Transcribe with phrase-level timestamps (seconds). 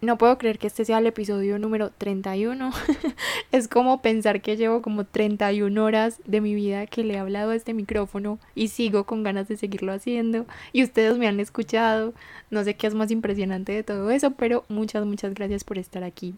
[0.00, 2.70] No puedo creer que este sea el episodio número 31.
[3.52, 7.50] es como pensar que llevo como 31 horas de mi vida que le he hablado
[7.50, 10.46] a este micrófono y sigo con ganas de seguirlo haciendo.
[10.72, 12.14] Y ustedes me han escuchado.
[12.48, 16.04] No sé qué es más impresionante de todo eso, pero muchas, muchas gracias por estar
[16.04, 16.36] aquí.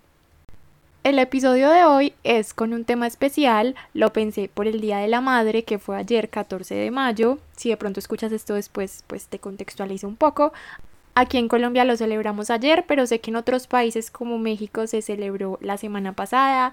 [1.03, 5.09] El episodio de hoy es con un tema especial, lo pensé por el Día de
[5.09, 9.27] la Madre que fue ayer 14 de mayo, si de pronto escuchas esto después pues
[9.27, 10.53] te contextualizo un poco,
[11.15, 15.03] Aquí en Colombia lo celebramos ayer, pero sé que en otros países como México se
[15.03, 16.73] celebró la semana pasada.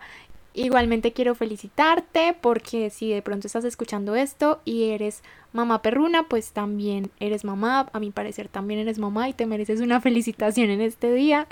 [0.54, 5.22] Igualmente quiero felicitarte porque si de pronto estás escuchando esto y eres
[5.54, 9.82] mamá perruna, pues también eres mamá, a mi parecer también eres mamá y te mereces
[9.82, 11.48] una felicitación en este día.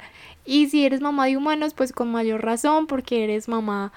[0.45, 3.91] Y si eres mamá de humanos, pues con mayor razón porque eres mamá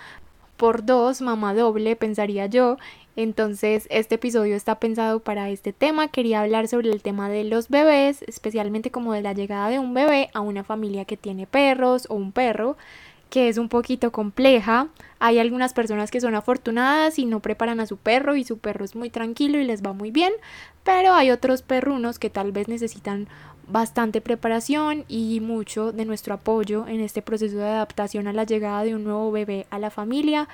[0.58, 2.76] por dos, mamá doble, pensaría yo.
[3.20, 6.06] Entonces, este episodio está pensado para este tema.
[6.06, 9.92] Quería hablar sobre el tema de los bebés, especialmente como de la llegada de un
[9.92, 12.76] bebé a una familia que tiene perros o un perro,
[13.28, 14.86] que es un poquito compleja.
[15.18, 18.84] Hay algunas personas que son afortunadas y no preparan a su perro y su perro
[18.84, 20.32] es muy tranquilo y les va muy bien,
[20.84, 23.26] pero hay otros perrunos que tal vez necesitan
[23.66, 28.84] bastante preparación y mucho de nuestro apoyo en este proceso de adaptación a la llegada
[28.84, 30.48] de un nuevo bebé a la familia.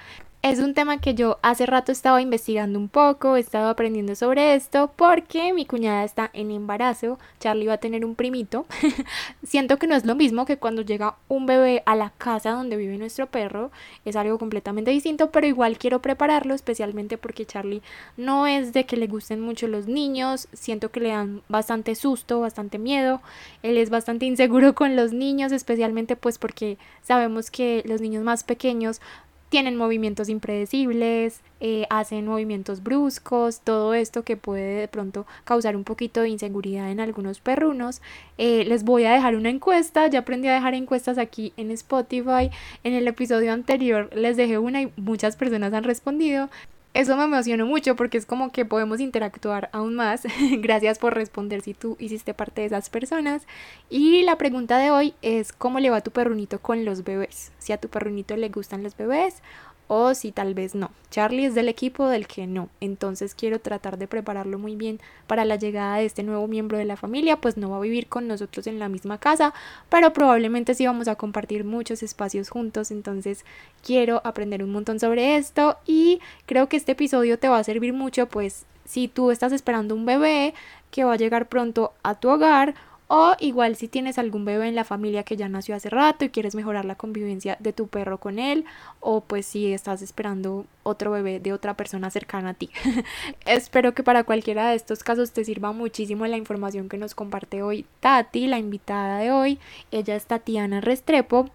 [0.45, 4.55] Es un tema que yo hace rato estaba investigando un poco, he estado aprendiendo sobre
[4.55, 8.67] esto porque mi cuñada está en embarazo, Charlie va a tener un primito.
[9.42, 12.77] Siento que no es lo mismo que cuando llega un bebé a la casa donde
[12.77, 13.70] vive nuestro perro,
[14.05, 17.81] es algo completamente distinto, pero igual quiero prepararlo especialmente porque Charlie
[18.19, 22.40] no es de que le gusten mucho los niños, siento que le dan bastante susto,
[22.40, 23.23] bastante miedo,
[23.63, 28.45] él es bastante inseguro con los niños, especialmente pues porque sabemos que los niños más
[28.45, 29.01] pequeños
[29.49, 35.85] tienen movimientos impredecibles, eh, hacen movimientos bruscos, todo esto que puede de pronto causar un
[35.85, 38.03] poquito de inseguridad en algunos perrunos.
[38.37, 42.51] Eh, les voy a dejar una encuesta, ya aprendí a dejar encuestas aquí en Spotify.
[42.83, 46.49] En el episodio anterior les dejé una y muchas personas han respondido.
[46.95, 50.23] Eso me emocionó mucho porque es como que podemos interactuar aún más.
[50.59, 53.49] Gracias por responder si tú hiciste parte de esas personas.
[53.91, 57.51] Y la pregunta de hoy es ¿cómo le va a tu perrunito con los bebés?
[57.59, 59.43] Si a tu perrunito le gustan los bebés
[59.89, 60.90] o si tal vez no.
[61.11, 65.45] Charlie es del equipo del que no, entonces quiero tratar de prepararlo muy bien para
[65.45, 68.27] la llegada de este nuevo miembro de la familia, pues no va a vivir con
[68.27, 69.55] nosotros en la misma casa,
[69.89, 73.45] pero probablemente sí vamos a compartir muchos espacios juntos, entonces
[73.84, 77.92] quiero aprender un montón sobre esto y creo que este episodio te va a servir
[77.92, 80.55] mucho, pues si tú estás esperando un bebé
[80.90, 82.74] que va a llegar pronto a tu hogar,
[83.07, 86.31] o igual si tienes algún bebé en la familia que ya nació hace rato y
[86.31, 88.65] quieres mejorar la convivencia de tu perro con él.
[89.01, 92.70] O pues si estás esperando otro bebé de otra persona cercana a ti.
[93.47, 97.63] Espero que para cualquiera de estos casos te sirva muchísimo la información que nos comparte
[97.63, 99.59] hoy Tati, la invitada de hoy.
[99.91, 101.51] Ella es Tatiana Restrepo.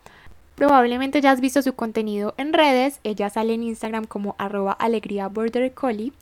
[0.53, 2.99] Probablemente ya has visto su contenido en redes.
[3.03, 6.13] Ella sale en Instagram como arroba alegría border collie.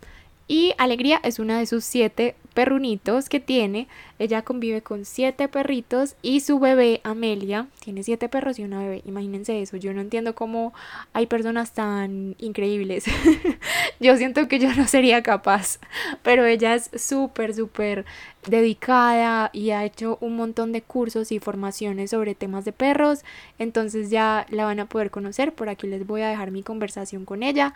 [0.48, 3.88] Y Alegría es una de sus siete perrunitos que tiene.
[4.18, 9.03] Ella convive con siete perritos y su bebé Amelia tiene siete perros y una bebé.
[9.06, 9.78] Imagínense eso.
[9.78, 10.73] Yo no entiendo cómo
[11.13, 13.06] hay personas tan increíbles.
[14.00, 15.78] yo siento que yo no sería capaz.
[16.23, 18.06] Pero ella es súper, súper
[18.47, 23.19] dedicada y ha hecho un montón de cursos y formaciones sobre temas de perros.
[23.59, 25.53] Entonces ya la van a poder conocer.
[25.53, 27.75] Por aquí les voy a dejar mi conversación con ella.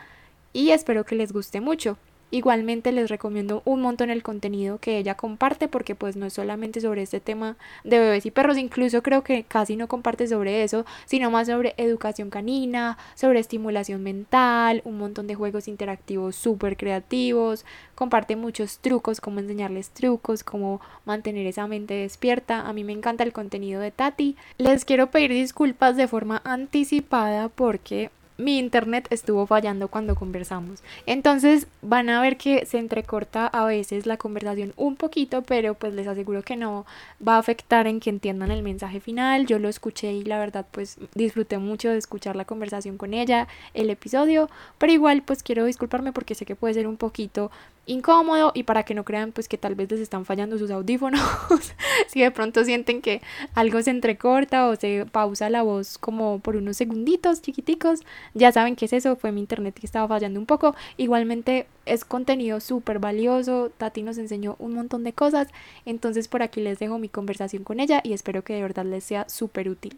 [0.54, 2.00] Y espero que les guste mucho.
[2.32, 6.80] Igualmente les recomiendo un montón el contenido que ella comparte porque pues no es solamente
[6.80, 10.86] sobre este tema de bebés y perros, incluso creo que casi no comparte sobre eso,
[11.06, 17.66] sino más sobre educación canina, sobre estimulación mental, un montón de juegos interactivos súper creativos,
[17.96, 22.62] comparte muchos trucos, cómo enseñarles trucos, cómo mantener esa mente despierta.
[22.62, 24.38] A mí me encanta el contenido de Tati.
[24.58, 30.82] Les quiero pedir disculpas de forma anticipada porque mi internet estuvo fallando cuando conversamos.
[31.06, 35.94] Entonces van a ver que se entrecorta a veces la conversación un poquito, pero pues
[35.94, 36.86] les aseguro que no
[37.26, 39.46] va a afectar en que entiendan el mensaje final.
[39.46, 43.48] Yo lo escuché y la verdad pues disfruté mucho de escuchar la conversación con ella,
[43.74, 47.52] el episodio, pero igual pues quiero disculparme porque sé que puede ser un poquito
[47.86, 51.22] incómodo y para que no crean pues que tal vez les están fallando sus audífonos.
[52.08, 53.22] Si de pronto sienten que
[53.56, 58.02] algo se entrecorta o se pausa la voz como por unos segunditos chiquiticos
[58.34, 60.76] ya saben que es eso fue mi internet que estaba fallando un poco.
[60.98, 65.48] Igualmente es contenido súper valioso Tati nos enseñó un montón de cosas
[65.86, 69.04] entonces por aquí les dejo mi conversación con ella y espero que de verdad les
[69.04, 69.98] sea súper útil.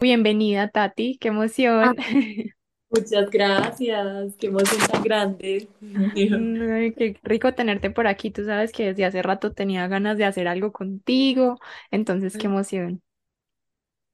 [0.00, 1.82] Bienvenida Tati qué emoción.
[1.84, 1.94] Ah,
[2.96, 5.68] Muchas gracias, qué emoción tan grande.
[6.96, 8.30] qué rico tenerte por aquí.
[8.30, 11.58] Tú sabes que desde hace rato tenía ganas de hacer algo contigo,
[11.90, 13.02] entonces qué emoción.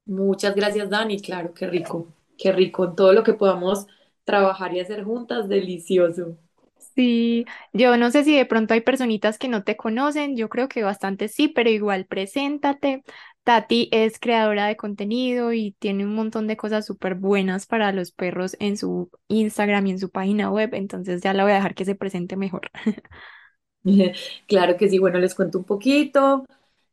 [0.07, 1.21] Muchas gracias, Dani.
[1.21, 2.07] Claro, qué rico,
[2.39, 2.95] qué rico.
[2.95, 3.87] Todo lo que podamos
[4.25, 6.39] trabajar y hacer juntas, delicioso.
[6.95, 10.69] Sí, yo no sé si de pronto hay personitas que no te conocen, yo creo
[10.69, 13.03] que bastante sí, pero igual preséntate.
[13.45, 18.13] Tati es creadora de contenido y tiene un montón de cosas súper buenas para los
[18.13, 21.75] perros en su Instagram y en su página web, entonces ya la voy a dejar
[21.75, 22.71] que se presente mejor.
[24.47, 26.45] Claro que sí, bueno, les cuento un poquito.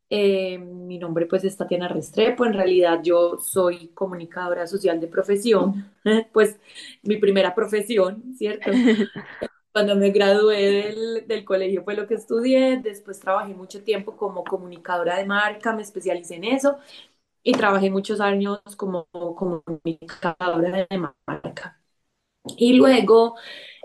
[0.10, 5.92] Eh, mi nombre pues es Tatiana Restrepo, en realidad yo soy comunicadora social de profesión,
[6.34, 6.60] pues
[7.04, 8.72] mi primera profesión, ¿cierto?
[9.80, 15.16] Cuando me gradué del, colegio fue lo que estudié, después trabajé mucho tiempo como comunicadora
[15.16, 16.80] de marca, me especialicé en eso
[17.44, 21.82] y trabajé muchos años como comunicadora de marca.
[22.58, 23.36] Y luego,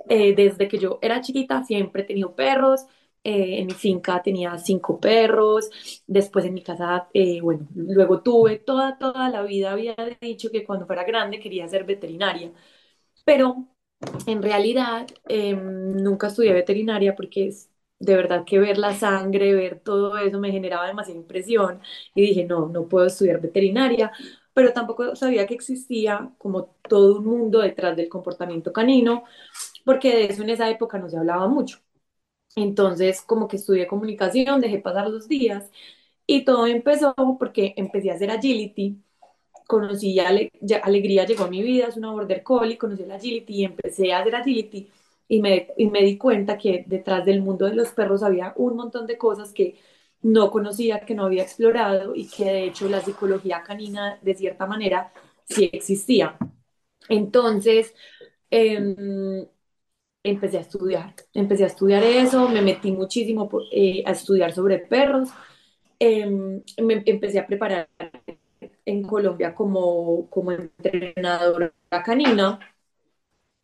[0.08, 2.86] eh, desde que yo era chiquita, siempre he tenido perros.
[3.24, 5.70] Eh, en mi finca tenía cinco perros.
[6.08, 10.64] Después en mi casa, eh, bueno, luego tuve toda, toda la vida, había dicho que
[10.64, 12.52] cuando fuera grande quería ser veterinaria.
[13.24, 13.68] Pero
[14.26, 19.80] en realidad em, nunca estudié veterinaria porque es de verdad que ver la sangre, ver
[19.80, 21.80] todo eso me generaba demasiada impresión
[22.14, 24.12] y dije, no, no puedo estudiar veterinaria,
[24.52, 29.24] pero tampoco sabía que existía como todo un mundo detrás del comportamiento canino,
[29.84, 31.78] porque de eso en esa época no se hablaba mucho.
[32.56, 35.70] Entonces, como que estudié comunicación, dejé pasar los días
[36.26, 39.03] y todo empezó porque empecé a hacer agility
[39.66, 44.12] conocí Alegría, llegó a mi vida, es una border collie, conocí la agility y empecé
[44.12, 44.88] a hacer agility
[45.28, 48.76] y me, y me di cuenta que detrás del mundo de los perros había un
[48.76, 49.76] montón de cosas que
[50.22, 54.66] no conocía, que no había explorado y que de hecho la psicología canina de cierta
[54.66, 55.12] manera
[55.48, 56.36] sí existía.
[57.08, 57.94] Entonces,
[58.50, 59.46] em,
[60.22, 65.30] empecé a estudiar, empecé a estudiar eso, me metí muchísimo eh, a estudiar sobre perros,
[65.98, 67.88] em, me empecé a preparar
[68.86, 71.72] en Colombia como, como entrenadora
[72.04, 72.60] canina.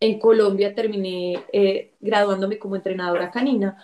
[0.00, 3.76] En Colombia terminé eh, graduándome como entrenadora canina,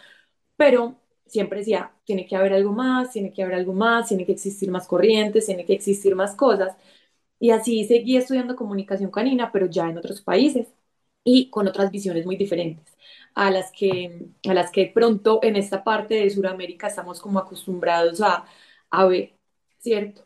[0.57, 0.97] pero
[1.27, 4.71] siempre decía, tiene que haber algo más, tiene que haber algo más, tiene que existir
[4.71, 6.77] más corrientes, tiene que existir más cosas.
[7.41, 10.69] Y así seguí estudiando comunicación canina, pero ya en otros países
[11.25, 12.97] y con otras visiones muy diferentes
[13.35, 18.21] a las que, a las que pronto en esta parte de Sudamérica estamos como acostumbrados
[18.23, 18.47] a,
[18.91, 19.35] a ver,
[19.81, 20.26] ¿cierto?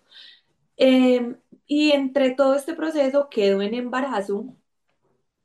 [0.81, 1.37] Em,
[1.67, 4.47] y entre todo este proceso quedo en embarazo.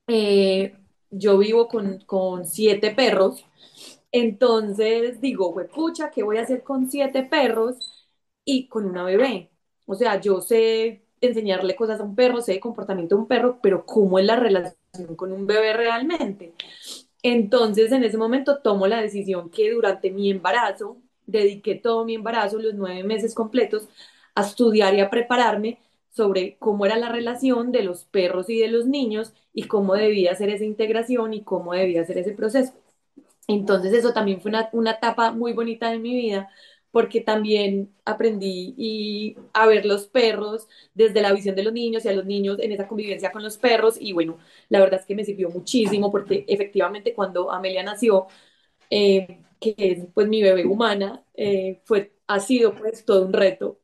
[0.08, 0.78] Eh,
[1.12, 3.46] yo vivo con, con, siete perros.
[4.12, 8.08] Entonces digo, pucha, ¿qué voy a hacer con siete perros
[8.46, 9.52] y con una bebé?
[9.86, 13.60] O sea, yo sé enseñarle cosas a un perro, sé el comportamiento de un perro,
[13.62, 16.54] pero ¿cómo es la relación con un bebé realmente?
[17.24, 22.60] Entonces, en ese momento tomo la decisión que durante mi embarazo, dediqué todo mi embarazo,
[22.60, 23.88] los nueve meses completos,
[24.36, 25.80] a estudiar y a prepararme
[26.12, 30.36] sobre cómo era la relación de los perros y de los niños y cómo debía
[30.36, 32.74] ser esa integración y cómo debía ser ese proceso.
[33.48, 36.50] Entonces eso también fue una, una etapa muy bonita de mi vida
[36.92, 42.08] porque también aprendí y a ver los perros desde la visión de los niños y
[42.10, 44.38] a los niños en esa convivencia con los perros y bueno,
[44.70, 48.28] la verdad es que me sirvió muchísimo porque efectivamente cuando Amelia nació,
[48.90, 53.80] eh, que es pues mi bebé humana, eh, fue ha sido pues todo un reto.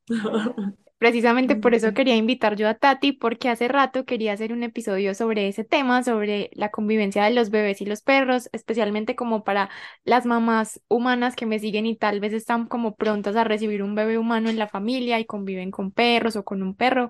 [1.01, 5.15] Precisamente por eso quería invitar yo a Tati, porque hace rato quería hacer un episodio
[5.15, 9.71] sobre ese tema, sobre la convivencia de los bebés y los perros, especialmente como para
[10.03, 13.95] las mamás humanas que me siguen y tal vez están como prontas a recibir un
[13.95, 17.09] bebé humano en la familia y conviven con perros o con un perro,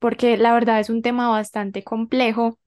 [0.00, 2.58] porque la verdad es un tema bastante complejo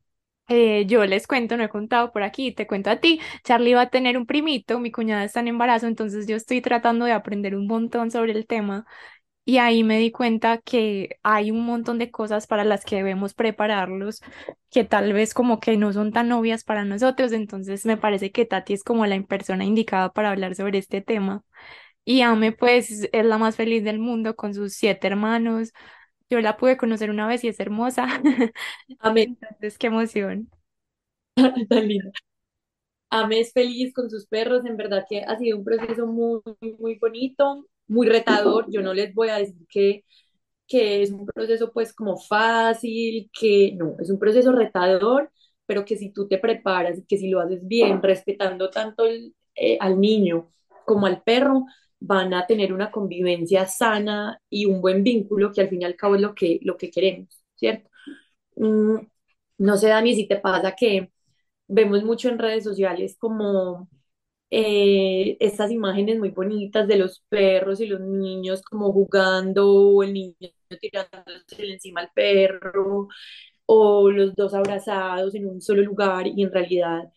[0.54, 3.84] eh, yo les cuento, no he contado por aquí, te cuento a ti, Charlie va
[3.84, 7.56] a tener un primito, mi cuñada está en embarazo, entonces yo estoy tratando de aprender
[7.56, 8.86] un montón sobre el tema.
[9.46, 13.34] Y ahí me di cuenta que hay un montón de cosas para las que debemos
[13.34, 14.22] prepararlos,
[14.70, 18.46] que tal vez como que no son tan obvias para nosotros, entonces me parece que
[18.46, 21.44] Tati es como la persona indicada para hablar sobre este tema.
[22.06, 25.72] Y Ame pues es la más feliz del mundo con sus siete hermanos,
[26.32, 28.08] yo la pude conocer una vez y es hermosa.
[29.00, 29.38] Amén.
[29.42, 30.50] Entonces, qué emoción.
[31.70, 32.12] Tan linda.
[33.10, 36.42] Ame es feliz con sus perros, en verdad que ha sido un proceso muy,
[36.80, 38.68] muy bonito, muy retador.
[38.72, 40.06] Yo no les voy a decir que,
[40.68, 45.32] que es un proceso pues como fácil, que no, es un proceso retador,
[45.66, 49.36] pero que si tú te preparas y que si lo haces bien, respetando tanto el-
[49.56, 50.52] eh, al niño
[50.86, 51.66] como al perro,
[52.02, 55.98] van a tener una convivencia sana y un buen vínculo que al fin y al
[55.98, 57.90] cabo es lo que, lo que queremos, ¿cierto?
[58.56, 58.98] Mm,
[59.60, 61.12] no sé, Dani, si te pasa que
[61.68, 63.90] vemos mucho en redes sociales como
[64.52, 70.14] eh, estas imágenes muy bonitas de los perros y los niños como jugando, o el
[70.14, 70.36] niño
[70.82, 73.08] tirándose encima al perro,
[73.66, 77.12] o los dos abrazados en un solo lugar, y en realidad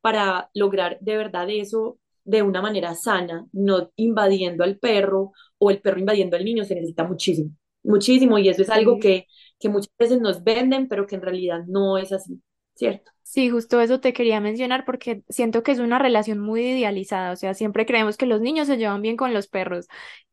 [0.00, 1.98] para lograr de verdad eso
[2.28, 6.74] de una manera sana, no invadiendo al perro o el perro invadiendo al niño, se
[6.74, 7.50] necesita muchísimo,
[7.82, 9.26] muchísimo, y eso es algo que,
[9.58, 12.40] que muchas veces nos venden, pero que en realidad no es así,
[12.74, 13.10] ¿cierto?
[13.22, 17.36] Sí, justo eso te quería mencionar porque siento que es una relación muy idealizada, o
[17.36, 19.86] sea, siempre creemos que los niños se llevan bien con los perros.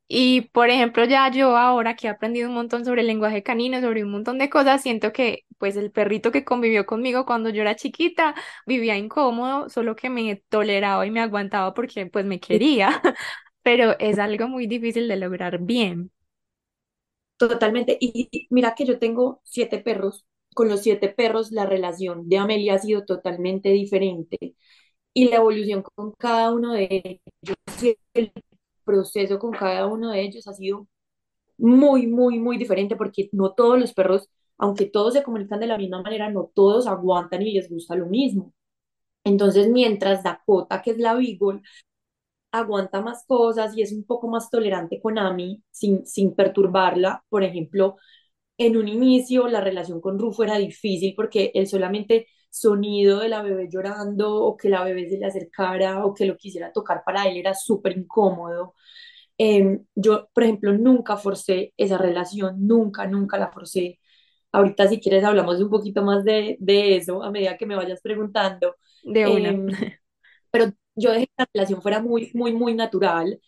[0.07, 3.81] Y, por ejemplo, ya yo ahora que he aprendido un montón sobre el lenguaje canino,
[3.81, 7.61] sobre un montón de cosas, siento que pues el perrito que convivió conmigo cuando yo
[7.61, 8.35] era chiquita
[8.67, 13.01] vivía incómodo, solo que me toleraba y me aguantaba porque pues me quería,
[13.63, 16.11] pero es algo muy difícil de lograr bien.
[17.37, 17.97] Totalmente.
[17.99, 20.25] Y mira que yo tengo siete perros.
[20.53, 24.55] Con los siete perros la relación de Amelia ha sido totalmente diferente.
[25.13, 26.87] Y la evolución con cada uno de
[27.41, 27.57] ellos,
[28.13, 28.31] el
[28.85, 30.87] proceso con cada uno de ellos ha sido
[31.57, 35.77] muy, muy, muy diferente porque no todos los perros, aunque todos se comunican de la
[35.77, 38.53] misma manera, no todos aguantan y les gusta lo mismo.
[39.23, 41.61] Entonces, mientras Dakota, que es la Beagle,
[42.51, 47.43] aguanta más cosas y es un poco más tolerante con Ami sin, sin perturbarla, por
[47.43, 47.97] ejemplo,
[48.57, 52.27] en un inicio la relación con Rufo era difícil porque el solamente
[52.59, 56.37] sonido de la bebé llorando o que la bebé se le acercara o que lo
[56.37, 58.73] quisiera tocar para él era súper incómodo.
[59.37, 63.99] Eh, yo, por ejemplo, nunca forcé esa relación, nunca, nunca la forcé.
[64.51, 68.01] Ahorita, si quieres, hablamos un poquito más de, de eso a medida que me vayas
[68.01, 68.75] preguntando.
[69.03, 69.49] De una.
[69.49, 69.99] Eh,
[70.51, 73.39] pero yo dejé que la relación fuera muy, muy, muy natural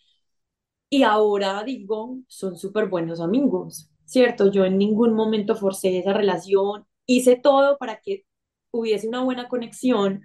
[0.90, 4.50] y ahora digo, son súper buenos amigos, ¿cierto?
[4.50, 8.24] Yo en ningún momento forcé esa relación, hice todo para que
[8.72, 10.22] hubiese una buena conexión,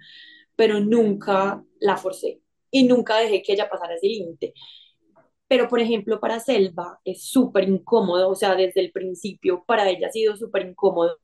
[0.56, 4.54] pero nunca la forcé y nunca dejé que ella pasara ese límite.
[5.48, 10.08] Pero, por ejemplo, para Selva es súper incómodo, o sea, desde el principio para ella
[10.08, 11.18] ha sido súper incómodo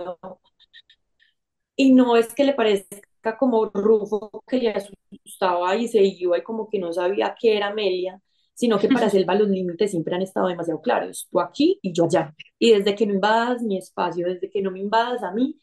[1.76, 6.42] y no es que le parezca como Rufo que le asustaba y se iba y
[6.42, 8.20] como que no sabía qué era Amelia,
[8.54, 12.04] sino que para Selva los límites siempre han estado demasiado claros, tú aquí y yo
[12.04, 12.34] allá.
[12.58, 15.58] Y desde que no invadas mi espacio, desde que no me invadas a mí,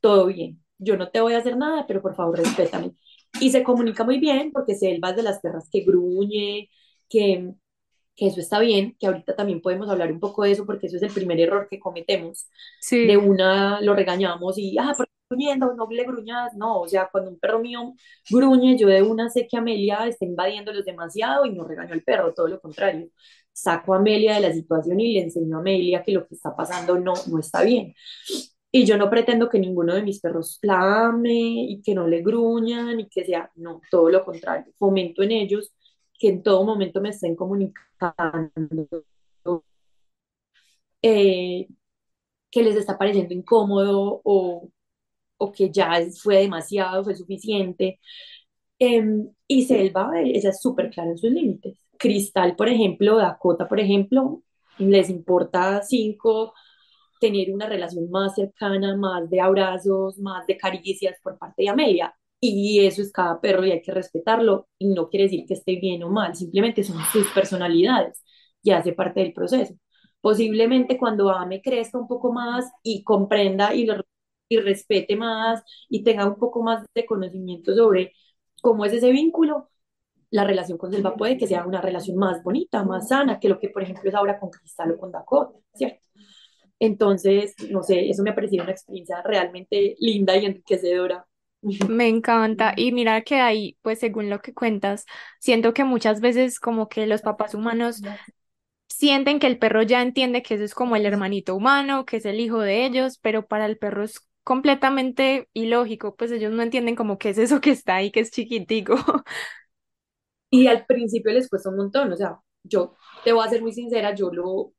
[0.00, 0.63] todo bien.
[0.78, 2.92] Yo no te voy a hacer nada, pero por favor respétame.
[3.40, 6.70] Y se comunica muy bien porque Selva es de las perras que gruñe,
[7.08, 7.52] que,
[8.16, 10.96] que eso está bien, que ahorita también podemos hablar un poco de eso porque eso
[10.96, 12.48] es el primer error que cometemos
[13.00, 13.18] de Sí.
[13.18, 15.74] una lo regañamos y, ah, ¿por qué gruñendo?
[15.74, 16.54] No le gruñas.
[16.56, 17.94] No, o sea, cuando un perro mío
[18.30, 22.32] gruñe, yo de una sé que Amelia está invadiéndolos demasiado y no regaño al perro,
[22.34, 23.08] todo lo contrario.
[23.52, 26.54] Saco a Amelia de la situación y le enseño a Amelia que lo que está
[26.56, 27.94] pasando no, no está bien.
[28.76, 31.32] Y yo no pretendo que ninguno de mis perros la ame
[31.68, 34.72] y que no le gruñan y que sea, no, todo lo contrario.
[34.76, 35.72] Fomento en ellos
[36.18, 37.84] que en todo momento me estén comunicando
[41.02, 41.68] eh,
[42.50, 44.68] que les está pareciendo incómodo o,
[45.36, 48.00] o que ya fue demasiado, fue suficiente.
[48.80, 51.78] Em, y Selva, ella es súper clara en sus límites.
[51.96, 54.42] Cristal, por ejemplo, Dakota, por ejemplo,
[54.78, 56.54] les importa cinco
[57.24, 62.14] tener una relación más cercana, más de abrazos, más de caricias por parte de Amelia.
[62.40, 64.68] Y eso es cada perro y hay que respetarlo.
[64.78, 68.22] Y no quiere decir que esté bien o mal, simplemente son sus personalidades
[68.62, 69.74] y hace parte del proceso.
[70.20, 74.02] Posiblemente cuando Ame crezca un poco más y comprenda y, lo,
[74.48, 78.12] y respete más y tenga un poco más de conocimiento sobre
[78.62, 79.70] cómo es ese vínculo,
[80.30, 83.58] la relación con Selva puede que sea una relación más bonita, más sana que lo
[83.58, 86.03] que, por ejemplo, es ahora con Cristal o con Dakota, ¿cierto?
[86.78, 91.26] Entonces, no sé, eso me ha parecido una experiencia realmente linda y enriquecedora.
[91.88, 92.74] Me encanta.
[92.76, 95.06] Y mira que ahí, pues según lo que cuentas,
[95.40, 98.02] siento que muchas veces como que los papás humanos
[98.88, 102.26] sienten que el perro ya entiende que eso es como el hermanito humano, que es
[102.26, 106.96] el hijo de ellos, pero para el perro es completamente ilógico, pues ellos no entienden
[106.96, 108.96] como qué es eso que está ahí, que es chiquitico.
[110.50, 113.72] Y al principio les cuesta un montón, o sea, yo te voy a ser muy
[113.72, 114.72] sincera, yo lo,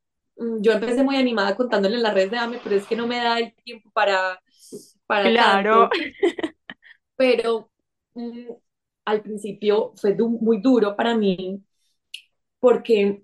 [0.61, 3.17] yo empecé muy animada contándole en las redes de Dame, pero es que no me
[3.17, 4.41] da el tiempo para,
[5.07, 5.37] para Claro.
[5.37, 5.89] tanto,
[7.15, 7.69] pero
[8.13, 8.51] mm,
[9.05, 11.63] al principio fue du- muy duro para mí
[12.59, 13.23] porque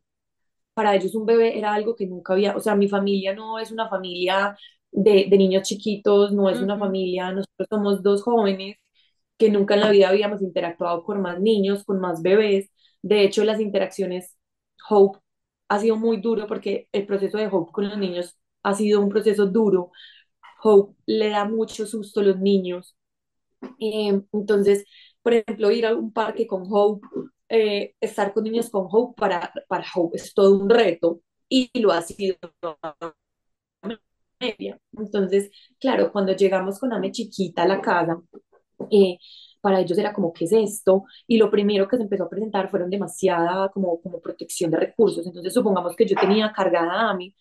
[0.74, 3.72] para ellos un bebé era algo que nunca había, o sea, mi familia no es
[3.72, 4.58] una familia
[4.92, 8.78] de, de niños chiquitos, no es una familia, nosotros somos dos jóvenes
[9.38, 12.72] que nunca en la vida habíamos interactuado con más niños, con más bebés.
[13.02, 14.38] De hecho, las interacciones,
[14.90, 15.20] Hope
[15.72, 19.08] ha sido muy duro porque el proceso de Hope con los niños ha sido un
[19.10, 19.92] proceso duro.
[20.64, 22.98] Hope le da mucho susto a los niños.
[23.80, 24.86] Eh, entonces,
[25.22, 27.08] por ejemplo, ir a un parque con Hope,
[27.50, 31.92] eh, estar con niños con Hope para, para Hope es todo un reto y lo
[31.94, 32.36] ha sido.
[34.94, 38.22] Entonces, claro, cuando llegamos con Ame chiquita a la casa,
[38.92, 39.18] eh,
[39.62, 41.06] para ellos era como, ¿qué es esto?
[41.28, 45.26] Y lo primero que se empezó a presentar fueron demasiada como, como protección de recursos.
[45.26, 47.34] Entonces, supongamos que yo tenía cargada a Ame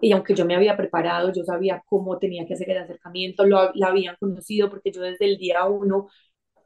[0.00, 3.72] y aunque yo me había preparado, yo sabía cómo tenía que hacer el acercamiento, lo,
[3.74, 6.08] la habían conocido porque yo desde el día uno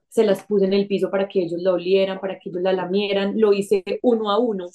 [0.09, 2.73] se las puse en el piso para que ellos la olieran, para que ellos la
[2.73, 4.66] lamieran, lo hice uno a uno,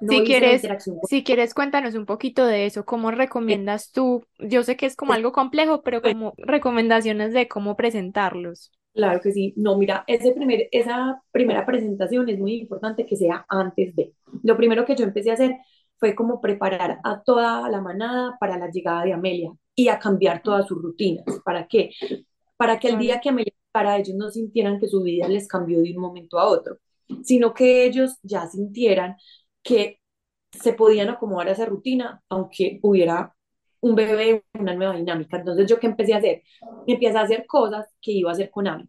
[0.00, 0.62] no Si quieres,
[1.08, 2.84] si quieres, cuéntanos un poquito de eso.
[2.84, 4.24] ¿Cómo recomiendas tú?
[4.38, 8.72] Yo sé que es como algo complejo, pero como recomendaciones de cómo presentarlos.
[8.94, 9.52] Claro que sí.
[9.56, 14.14] No, mira, ese primer, esa primera presentación es muy importante que sea antes de.
[14.44, 15.56] Lo primero que yo empecé a hacer
[15.98, 20.42] fue como preparar a toda la manada para la llegada de Amelia y a cambiar
[20.42, 21.24] todas sus rutinas.
[21.44, 21.90] ¿Para qué?
[22.56, 25.80] Para que el día que Amelia para ellos no sintieran que su vida les cambió
[25.82, 26.78] de un momento a otro,
[27.24, 29.16] sino que ellos ya sintieran
[29.62, 30.00] que
[30.52, 33.33] se podían acomodar a esa rutina, aunque hubiera
[33.84, 35.36] un bebé, una nueva dinámica.
[35.38, 36.42] Entonces, ¿yo qué empecé a hacer?
[36.86, 38.88] Empecé a hacer cosas que iba a hacer con Ame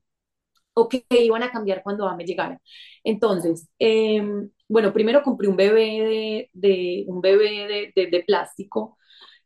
[0.74, 2.62] o que iban a cambiar cuando Ame llegara.
[3.04, 4.24] Entonces, eh,
[4.68, 8.98] bueno, primero compré un bebé de, de un bebé de, de, de, plástico,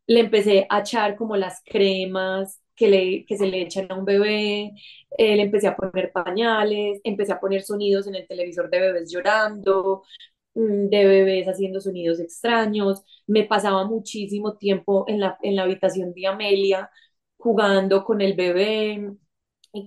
[0.07, 4.05] le empecé a echar como las cremas que, le, que se le echan a un
[4.05, 4.71] bebé,
[5.17, 9.11] eh, le empecé a poner pañales, empecé a poner sonidos en el televisor de bebés
[9.11, 10.03] llorando,
[10.53, 16.27] de bebés haciendo sonidos extraños, me pasaba muchísimo tiempo en la, en la habitación de
[16.27, 16.89] Amelia
[17.37, 19.13] jugando con el bebé,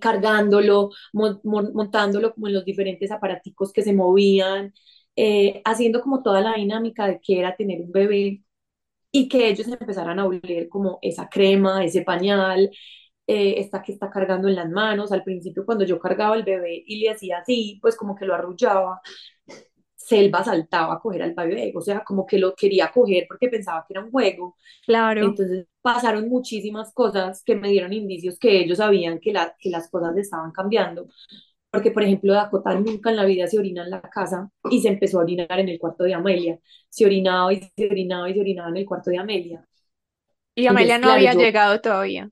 [0.00, 4.72] cargándolo, mon- mon- montándolo como en los diferentes aparaticos que se movían,
[5.16, 8.42] eh, haciendo como toda la dinámica de que era tener un bebé
[9.10, 12.70] y que ellos empezaran a oler como esa crema, ese pañal,
[13.26, 15.12] eh, esta que está cargando en las manos.
[15.12, 18.34] Al principio cuando yo cargaba el bebé y le hacía así, pues como que lo
[18.34, 19.00] arrullaba,
[20.14, 23.84] Selva saltaba a coger al bebé, o sea, como que lo quería coger porque pensaba
[23.86, 24.56] que era un juego.
[24.86, 25.36] Claro.
[25.36, 29.90] Entonces pasaron muchísimas cosas que me dieron indicios que ellos sabían que, la, que las
[29.90, 31.08] cosas estaban cambiando.
[31.70, 34.88] Porque, por ejemplo, Dakota nunca en la vida se orina en la casa y se
[34.88, 36.58] empezó a orinar en el cuarto de Amelia.
[36.88, 39.66] Se orinaba y se orinaba y se orinaba en el cuarto de Amelia.
[40.54, 42.30] Y Amelia Entonces, no claro, había yo, llegado todavía.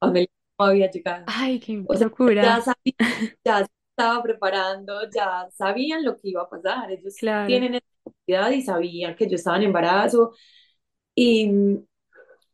[0.00, 1.26] Amelia no había llegado.
[1.26, 2.08] Ay, qué O sea,
[2.40, 2.62] ya locura.
[2.62, 2.94] sabía,
[3.44, 6.90] ya estaba preparando, ya sabían lo que iba a pasar.
[6.92, 7.40] Ellos Claro.
[7.44, 10.32] tienen seguridad y sabían que yo estaba en embarazo
[11.14, 11.50] y,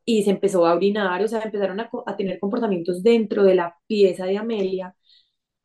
[0.04, 3.76] y se empezó a orinar, o sea, empezaron a, a tener comportamientos dentro de la
[3.86, 4.94] pieza de Amelia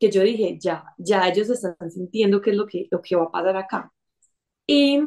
[0.00, 3.24] que yo dije, ya, ya ellos están sintiendo qué es lo que, lo que va
[3.24, 3.92] a pasar acá.
[4.66, 5.00] Y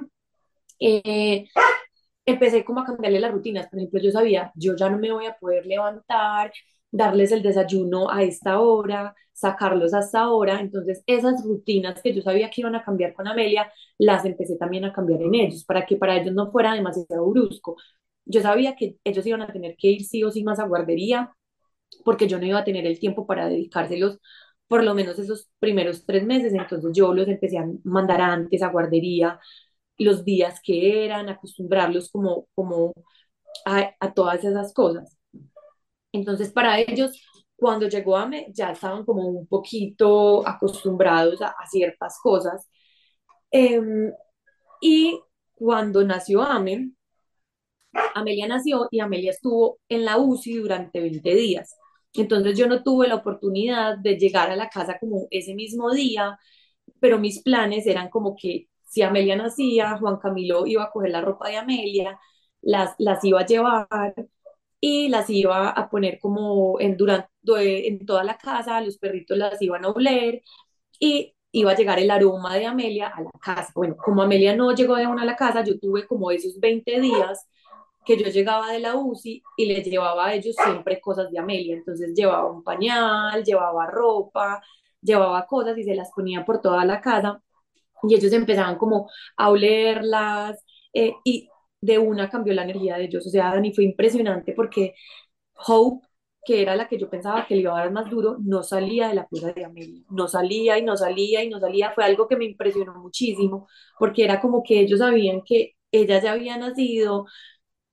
[0.80, 1.48] eh,
[2.26, 3.68] empecé como a cambiarle las rutinas.
[3.70, 6.52] Por ejemplo, yo sabía, yo ya no me voy a poder levantar,
[6.92, 10.60] darles el desayuno a esta hora, sacarlos hasta ahora.
[10.62, 14.86] Entonces, esas rutinas que yo sabía que iban a cambiar con Amelia, las empecé también
[14.86, 17.78] a cambiar en ellos, para que para ellos no fuera demasiado brusco.
[18.26, 21.34] Yo sabía que ellos iban a tener que ir sí o sí más a guardería,
[22.06, 24.20] porque yo no iba a tener el tiempo para dedicárselos
[24.68, 28.70] por lo menos esos primeros tres meses, entonces yo los empecé a mandar antes a
[28.70, 29.38] guardería,
[29.98, 32.94] los días que eran, acostumbrarlos como, como
[33.66, 35.18] a, a todas esas cosas.
[36.12, 37.22] Entonces, para ellos,
[37.56, 42.70] cuando llegó AME, ya estaban como un poquito acostumbrados a, ciertas cosas.
[43.52, 43.80] Eh,
[44.82, 45.20] y
[45.56, 46.92] cuando nació AME,
[48.16, 51.76] Amelia nació y Amelia estuvo en la UCI durante 20 días.
[52.14, 56.38] Entonces yo no tuve la oportunidad de llegar a la casa como ese mismo día,
[57.00, 61.22] pero mis planes eran como que si Amelia nacía, Juan Camilo iba a coger la
[61.22, 62.20] ropa de Amelia,
[62.62, 63.88] las, las iba a llevar
[64.82, 67.30] y las iba a poner como en, durante,
[67.88, 70.44] en toda la casa, los perritos las iban a oler
[71.00, 73.72] y iba a llegar el aroma de Amelia a la casa.
[73.76, 77.00] Bueno, como Amelia no llegó de una a la casa, yo tuve como esos 20
[77.00, 77.48] días
[78.06, 81.76] que yo llegaba de la UCI y les llevaba a ellos siempre cosas de Amelia.
[81.76, 84.62] Entonces llevaba un pañal, llevaba ropa,
[85.02, 87.42] llevaba cosas y se las ponía por toda la casa
[88.04, 90.64] y ellos empezaban como a olerlas
[90.94, 91.50] eh, y
[91.82, 93.26] de una cambió la energía de ellos.
[93.28, 94.94] O sea, Dani, fue impresionante porque
[95.68, 96.08] Hope
[96.44, 99.08] que era la que yo pensaba que le iba a dar más duro, no salía
[99.10, 102.28] de la pieza de Amelia, no salía y no salía y no salía, fue algo
[102.28, 103.68] que me impresionó muchísimo,
[104.00, 107.28] porque era como que ellos sabían que ella ya había nacido,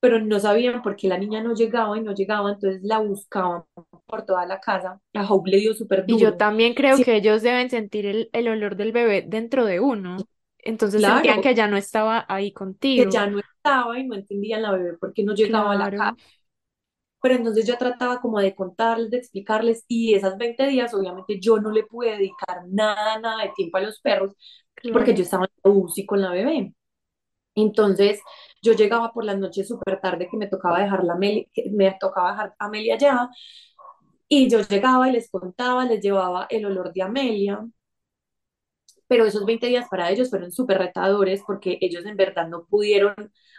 [0.00, 3.64] pero no sabían por qué la niña no llegaba y no llegaba, entonces la buscaban
[4.06, 5.00] por toda la casa.
[5.14, 6.36] A Hope le dio súper Y yo duro.
[6.36, 10.28] también creo Sí, que ellos deben sentir el, el olor del bebé dentro de uno.
[10.68, 12.52] Entonces sentían claro, que ya no estaba ahí
[12.94, 13.10] que contigo.
[13.10, 15.98] ya no estaba y no entendían la bebé por qué no llegaba a la Claro,
[15.98, 16.16] casa.
[17.20, 21.58] Pero entonces yo trataba como de contarles, de explicarles, y esas 20 días obviamente yo
[21.60, 24.34] no le pude dedicar nada, nada de tiempo a los perros,
[24.90, 25.16] porque claro.
[25.16, 26.74] yo estaba en la UCI con la bebé.
[27.56, 28.20] Entonces
[28.62, 31.96] yo llegaba por las noches súper tarde que me tocaba dejar la Meli- que me
[32.00, 33.30] tocaba dejar a Amelia allá,
[34.28, 37.66] y yo llegaba y les contaba, les llevaba el olor de Amelia,
[39.08, 43.14] pero esos 20 días para ellos fueron súper retadores porque ellos en verdad no pudieron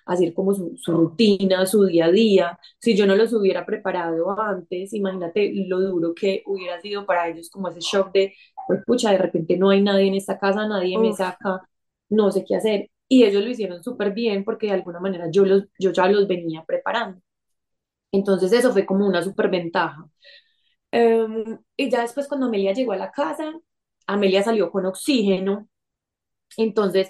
[0.06, 2.60] hacer como su, su, rutina, su día a día.
[2.80, 7.50] Si yo no los hubiera preparado antes, imagínate lo duro que hubiera sido para ellos
[7.50, 8.34] como ese shock de,
[8.68, 11.62] pues pucha, de repente no hay nadie en esta casa, nadie me Uf, saca,
[12.10, 12.92] no sé qué hacer.
[13.08, 16.28] Y ellos lo hicieron súper bien porque de alguna manera yo, los, yo ya los
[16.28, 17.22] venía preparando.
[18.12, 20.10] Entonces eso fue como una súper ventaja.
[20.92, 23.54] Um, y ya después cuando Amelia llegó a la casa,
[24.13, 25.67] Amelia salió con oxígeno.
[26.58, 27.10] Entonces,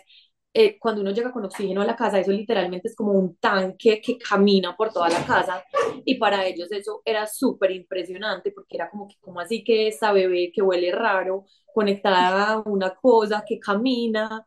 [0.53, 4.01] eh, cuando uno llega con oxígeno a la casa, eso literalmente es como un tanque
[4.01, 5.63] que camina por toda la casa.
[6.05, 10.11] Y para ellos eso era súper impresionante porque era como que, como así que esta
[10.11, 14.45] bebé que huele raro, conectada a una cosa que camina,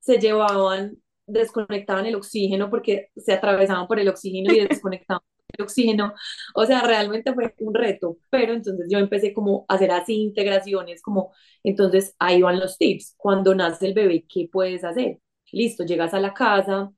[0.00, 5.22] se llevaban, desconectaban el oxígeno porque se atravesaban por el oxígeno y desconectaban
[5.62, 6.14] oxígeno.
[6.54, 11.02] O sea, realmente fue un reto, pero entonces yo empecé como a hacer así integraciones,
[11.02, 13.14] como entonces ahí van los tips.
[13.16, 15.20] Cuando nace el bebé, ¿qué puedes hacer?
[15.52, 16.92] Listo, llegas a la casa,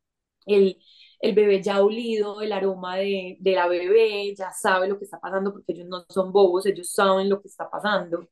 [0.46, 0.78] el,
[1.20, 5.04] el bebé ya ha olido el aroma de, de la bebé, ya sabe lo que
[5.04, 8.28] está pasando porque ellos no son bobos, ellos saben lo que está pasando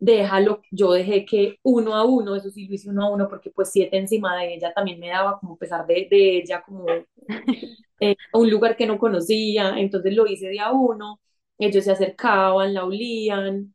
[0.00, 3.50] déjalo, yo dejé que uno a uno, eso sí lo hice uno a uno, porque
[3.50, 6.86] pues siete encima de ella también me daba como pesar de, de ella, como
[8.00, 11.20] eh, a un lugar que no conocía, entonces lo hice de a uno,
[11.58, 13.74] ellos se acercaban, la olían,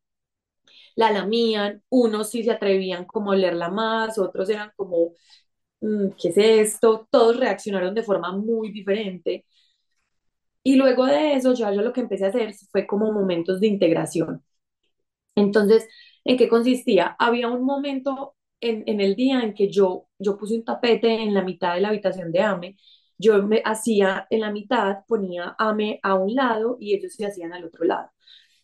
[0.95, 5.13] la lamían, unos sí se atrevían como a olerla más, otros eran como,
[5.81, 7.07] mm, ¿qué es esto?
[7.11, 9.45] Todos reaccionaron de forma muy diferente.
[10.63, 13.67] Y luego de eso, ya yo lo que empecé a hacer fue como momentos de
[13.67, 14.43] integración.
[15.35, 15.88] Entonces,
[16.25, 17.15] ¿en qué consistía?
[17.19, 21.43] Había un momento en, el día en que yo, yo puse un tapete en la
[21.43, 22.77] mitad de la habitación de Ame.
[23.17, 27.53] Yo me hacía en la mitad, ponía Ame a un lado y ellos se hacían
[27.53, 28.09] al otro lado.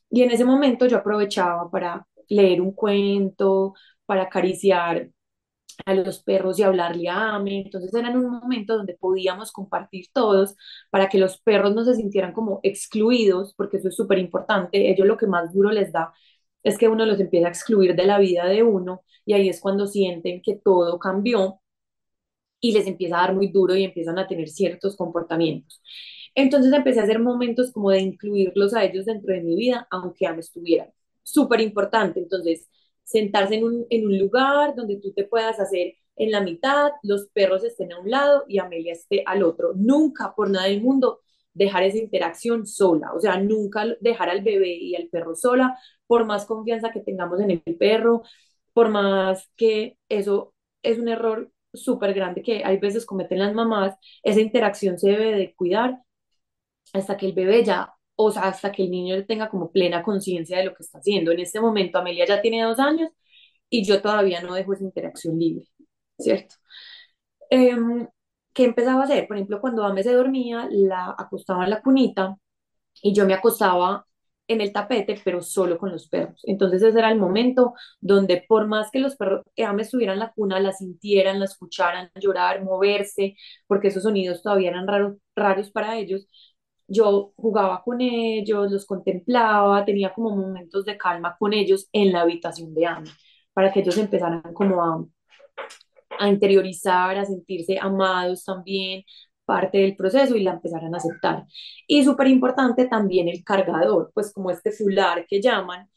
[0.10, 3.74] Y en ese momento yo aprovechaba para leer un cuento,
[4.06, 5.10] para acariciar
[5.86, 7.62] a los perros y hablarle a Ame.
[7.62, 10.56] Entonces era un momento donde podíamos compartir todos
[10.90, 14.90] para que los perros no se sintieran como excluidos, porque eso es súper importante.
[14.92, 16.14] Ellos lo que más duro les da
[16.64, 19.60] es que uno los empieza a excluir de la vida de uno y ahí es
[19.62, 21.62] cuando sienten que todo cambió
[22.60, 25.82] y les empieza a dar muy duro y empiezan a tener ciertos comportamientos.
[26.36, 30.26] Entonces empecé a hacer momentos como de incluirlos a ellos dentro de mi vida, aunque
[30.26, 30.90] ya no estuvieran.
[31.24, 32.20] Súper importante.
[32.20, 32.70] Entonces,
[33.04, 37.28] sentarse en un, en un lugar donde tú te puedas hacer en la mitad, los
[37.30, 39.74] perros estén a un lado y Amelia esté al otro.
[39.76, 41.20] Nunca, por nada del mundo,
[41.54, 43.12] dejar esa interacción sola.
[43.14, 45.78] O sea, nunca dejar al bebé y al perro sola,
[46.12, 48.24] por más confianza que tengamos en el perro,
[48.74, 53.96] por más que eso es un error súper grande que hay veces cometen las mamás,
[54.22, 56.02] esa interacción se debe de cuidar
[56.94, 60.58] hasta que el bebé ya, o sea, hasta que el niño tenga como plena conciencia
[60.60, 61.32] de lo que está haciendo.
[61.32, 63.10] En este momento Amelia ya tiene dos años
[63.70, 65.66] y yo todavía no dejo esa interacción libre,
[66.20, 66.56] ¿cierto?
[67.50, 67.76] Eh,
[68.54, 69.28] ¿Qué empezaba a hacer?
[69.28, 72.38] Por ejemplo, cuando Ame se dormía, la acostaba en la cunita
[73.04, 74.08] y yo me acostaba
[74.54, 76.42] en el tapete, pero solo con los perros.
[76.46, 80.20] Entonces ese era el momento donde por más que los perros que me estuvieran en
[80.20, 83.36] la cuna, la sintieran, la escucharan, llorar, moverse,
[83.68, 86.28] porque esos sonidos todavía eran raros, raros para ellos,
[86.88, 92.22] yo jugaba con ellos, los contemplaba, tenía como momentos de calma con ellos en la
[92.22, 93.10] habitación de Ame,
[93.54, 95.10] para que ellos empezaran como
[96.20, 99.04] a interiorizar, a sentirse amados también,
[99.52, 101.46] parte del proceso y la empezaran a aceptar.
[101.88, 105.90] Y súper importante también el cargador, pues como este fular que llaman,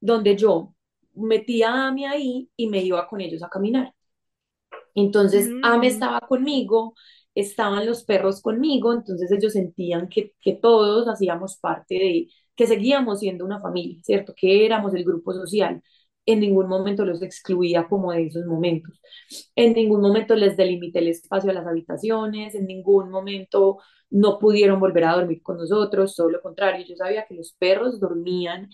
[0.00, 0.74] donde yo
[1.14, 3.92] metía a Ame ahí y me iba con ellos a caminar.
[4.94, 6.94] Entonces, Ame Mm, estaba conmigo,
[7.34, 13.20] estaban los perros conmigo, entonces ellos sentían que, que todos hacíamos parte de, que seguíamos
[13.20, 14.32] siendo una familia, ¿cierto?
[14.36, 15.82] Que éramos el grupo social.
[16.26, 19.00] En ningún momento los excluía como de esos momentos.
[19.54, 23.78] En ningún momento les delimité el espacio a las habitaciones, en ningún momento
[24.10, 28.00] no pudieron volver a dormir con nosotros, todo lo contrario, yo sabía que los perros
[28.00, 28.68] dormían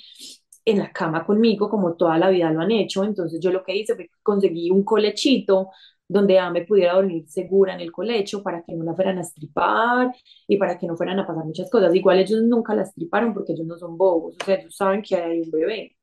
[0.65, 3.75] en la cama conmigo como toda la vida lo han hecho, entonces yo lo que
[3.77, 5.71] hice fue conseguí un colechito
[6.07, 10.13] donde Ame pudiera dormir segura en el colecho para que no la fueran a estripar
[10.49, 11.95] y para que no fueran a pasar muchas cosas.
[11.95, 15.17] Igual ellos nunca la estriparon porque ellos no son bobos, o sea, ellos saben que
[15.17, 15.97] hay un bebé,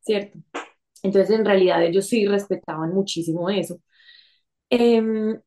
[0.00, 0.38] ¿cierto?
[1.02, 3.80] Entonces, en realidad, ellos sí respetaban muchísimo eso.
[4.70, 5.40] Em,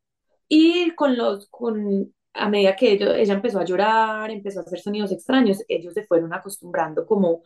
[0.49, 4.79] y con los, con, a medida que ellos, ella empezó a llorar, empezó a hacer
[4.79, 7.43] sonidos extraños, ellos se fueron acostumbrando como,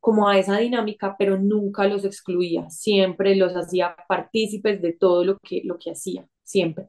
[0.00, 5.38] como a esa dinámica, pero nunca los excluía, siempre los hacía partícipes de todo lo
[5.38, 6.88] que, lo que hacía, siempre.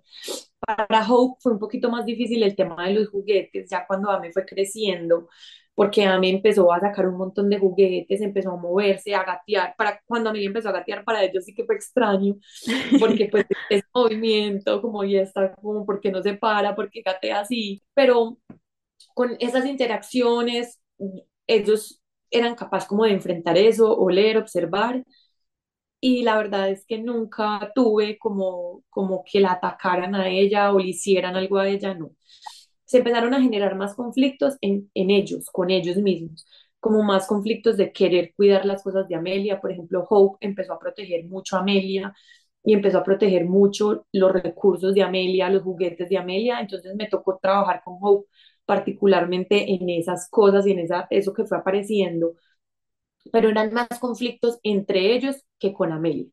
[0.60, 4.32] Para Hope fue un poquito más difícil el tema de los juguetes, ya cuando Ame
[4.32, 5.30] fue creciendo,
[5.78, 9.76] porque a mí empezó a sacar un montón de juguetes, empezó a moverse, a gatear.
[9.78, 12.36] Para, cuando a mí empezó a gatear, para ellos sí que fue extraño,
[13.00, 17.84] porque pues es movimiento, como ya está, como porque no se para, porque gatea así.
[17.94, 18.40] Pero
[19.14, 20.80] con esas interacciones,
[21.48, 25.04] ellos eran capaces como de enfrentar eso, oler, observar.
[26.00, 30.80] Y la verdad es que nunca tuve como, como que la atacaran a ella o
[30.80, 32.12] le hicieran algo a ella, no
[32.88, 36.48] se empezaron a generar más conflictos en, en ellos, con ellos mismos,
[36.80, 39.62] como más conflictos de querer cuidar las cosas de Amelia.
[39.62, 42.14] Por ejemplo, Hope empezó a proteger mucho a Amelia
[42.64, 46.60] y empezó a proteger mucho los recursos de Amelia, los juguetes de Amelia.
[46.62, 48.28] Entonces me tocó trabajar con Hope
[48.66, 52.34] particularmente en esas cosas y en esa, eso que fue apareciendo.
[53.32, 56.28] Pero eran más conflictos entre ellos que con Amelia,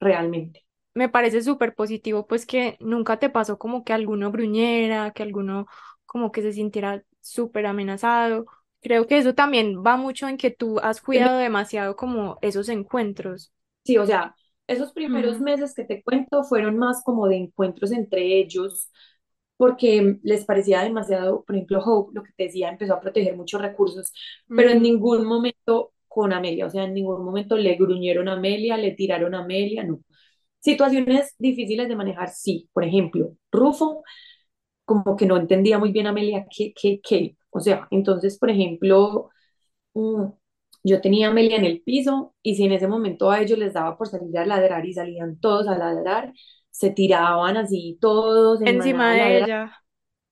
[0.00, 5.22] realmente me parece súper positivo, pues que nunca te pasó como que alguno gruñera, que
[5.22, 5.66] alguno
[6.06, 8.46] como que se sintiera súper amenazado.
[8.80, 13.52] Creo que eso también va mucho en que tú has cuidado demasiado como esos encuentros.
[13.84, 14.34] Sí, o sea,
[14.66, 18.90] esos primeros meses que te cuento fueron más como de encuentros entre ellos,
[19.56, 23.60] porque les parecía demasiado, por ejemplo, Hope, lo que te decía, empezó a proteger muchos
[23.60, 24.12] recursos,
[24.54, 28.76] pero en ningún momento con Amelia, o sea, en ningún momento le gruñeron a Amelia,
[28.76, 30.00] le tiraron a Amelia, no.
[30.62, 32.68] Situaciones difíciles de manejar, sí.
[32.72, 34.04] Por ejemplo, Rufo,
[34.84, 37.36] como que no entendía muy bien Amelia qué, qué, qué.
[37.50, 39.30] O sea, entonces, por ejemplo,
[39.94, 40.24] mm,
[40.84, 43.72] yo tenía a Amelia en el piso y si en ese momento a ellos les
[43.74, 46.32] daba por salir a ladrar y salían todos a ladrar,
[46.70, 49.72] se tiraban así todos encima de ella.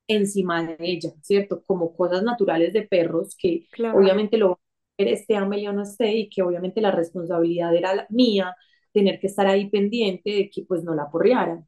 [0.08, 1.62] Encima de ella, ¿cierto?
[1.64, 4.60] Como cosas naturales de perros que obviamente lo
[4.96, 8.54] este Amelia no esté y que obviamente la responsabilidad era mía
[8.92, 11.66] tener que estar ahí pendiente de que pues no la porrearan,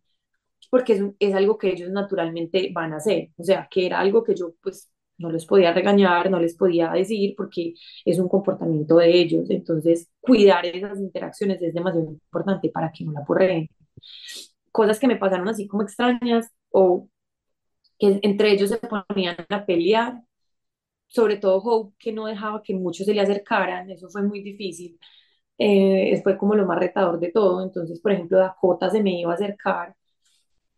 [0.71, 4.25] porque es, es algo que ellos naturalmente van a hacer, o sea, que era algo
[4.25, 8.97] que yo pues no les podía regañar, no les podía decir porque es un comportamiento
[8.97, 9.51] de ellos.
[9.51, 13.69] Entonces, cuidar esas interacciones es demasiado importante para que no la porreen.
[14.73, 17.09] Cosas que me pasaron así como extrañas o
[17.99, 20.21] que entre ellos se ponían a pelear,
[21.09, 24.99] sobre todo Hope, que no dejaba que muchos se le acercaran, eso fue muy difícil
[25.59, 27.63] eh, fue como lo más retador de todo.
[27.63, 29.95] Entonces, por ejemplo, Dakota se me iba a acercar,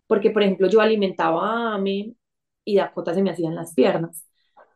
[0.06, 2.14] porque, por ejemplo, yo alimentaba a Ame
[2.64, 4.26] y Dakota se me hacía en las piernas.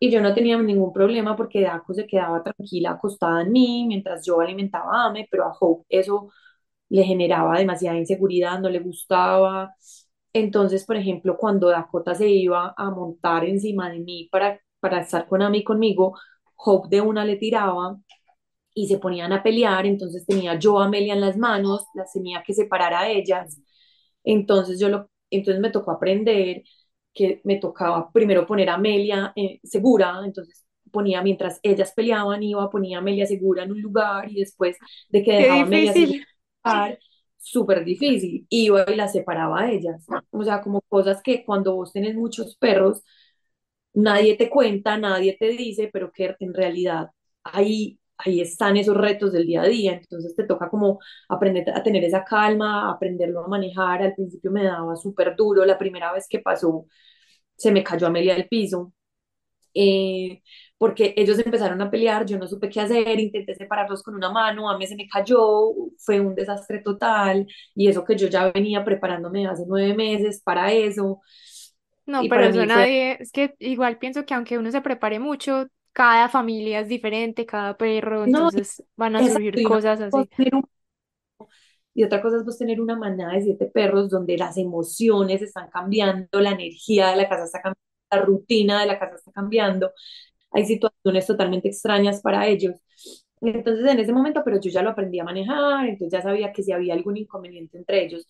[0.01, 4.25] Y yo no tenía ningún problema porque Daco se quedaba tranquila acostada en mí mientras
[4.27, 6.31] yo alimentaba a Ame, pero a Hope eso
[6.91, 9.75] le generaba demasiada inseguridad, no le gustaba.
[10.33, 15.27] Entonces, por ejemplo, cuando Dakota se iba a montar encima de mí para, para estar
[15.29, 16.17] con Ame y conmigo,
[16.57, 17.99] Hope de una le tiraba
[18.79, 22.45] y se ponían a pelear, entonces tenía yo a Amelia en las manos, las tenía
[22.47, 23.61] que separar a ellas,
[24.23, 26.63] entonces yo lo, entonces me tocó aprender
[27.13, 32.71] que me tocaba primero poner a Amelia eh, segura, entonces ponía mientras ellas peleaban, iba,
[32.71, 34.77] ponía a Amelia segura en un lugar y después
[35.09, 36.25] de que dejaba a Amelia segura,
[37.39, 41.93] súper difícil, iba y las separaba a ellas, o sea, como cosas que cuando vos
[41.93, 43.03] tenés muchos perros,
[43.93, 47.11] nadie te cuenta, nadie te dice, pero que en realidad
[47.43, 51.83] ahí ahí están esos retos del día a día, entonces te toca como aprender a
[51.83, 56.27] tener esa calma, aprenderlo a manejar, al principio me daba súper duro, la primera vez
[56.29, 56.87] que pasó
[57.57, 58.93] se me cayó Amelia del piso,
[59.75, 60.43] eh,
[60.77, 64.71] porque ellos empezaron a pelear, yo no supe qué hacer, intenté separarlos con una mano,
[64.71, 68.85] a mí se me cayó, fue un desastre total, y eso que yo ya venía
[68.85, 71.21] preparándome hace nueve meses para eso.
[72.07, 76.29] No, pero eso nadie, es que igual pienso que aunque uno se prepare mucho, cada
[76.29, 80.31] familia es diferente, cada perro, entonces van a surgir cosas así.
[81.93, 85.69] Y otra cosa es vos tener una manada de siete perros donde las emociones están
[85.71, 87.81] cambiando, la energía de la casa está cambiando,
[88.13, 89.91] la rutina de la casa está cambiando.
[90.53, 92.77] Hay situaciones totalmente extrañas para ellos.
[93.41, 96.63] Entonces en ese momento, pero yo ya lo aprendí a manejar, entonces ya sabía que
[96.63, 98.25] si había algún inconveniente entre ellos,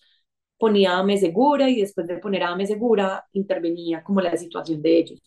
[0.58, 4.80] ponía a me segura y después de poner a me segura, intervenía como la situación
[4.82, 5.22] de ellos.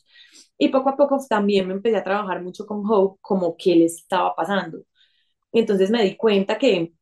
[0.62, 3.86] Y poco a poco también me empecé a trabajar mucho con Hope, como qué le
[3.86, 4.84] estaba pasando.
[5.54, 6.94] Entonces me di cuenta que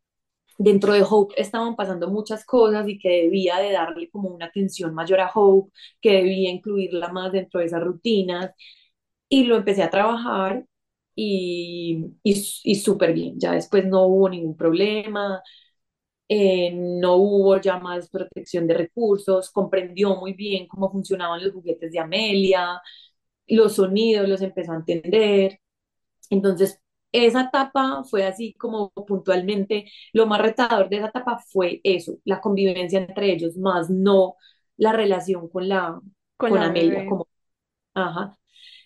[0.59, 4.93] dentro de Hope estaban pasando muchas cosas y que debía de darle como una atención
[4.95, 8.51] mayor a Hope, que debía incluirla más dentro de esas rutinas.
[9.29, 10.65] Y lo empecé a trabajar
[11.15, 13.39] y, y, y súper bien.
[13.39, 15.41] Ya después no hubo ningún problema,
[16.27, 21.91] eh, no hubo ya más protección de recursos, comprendió muy bien cómo funcionaban los juguetes
[21.91, 22.81] de Amelia,
[23.49, 25.59] los sonidos los empezó a entender.
[26.29, 26.81] Entonces,
[27.11, 32.41] esa etapa fue así como puntualmente, lo más retador de esa etapa fue eso, la
[32.41, 34.35] convivencia entre ellos, más no
[34.77, 35.99] la relación con la
[36.37, 37.27] Con con la Amelia, como,
[37.93, 38.37] ajá.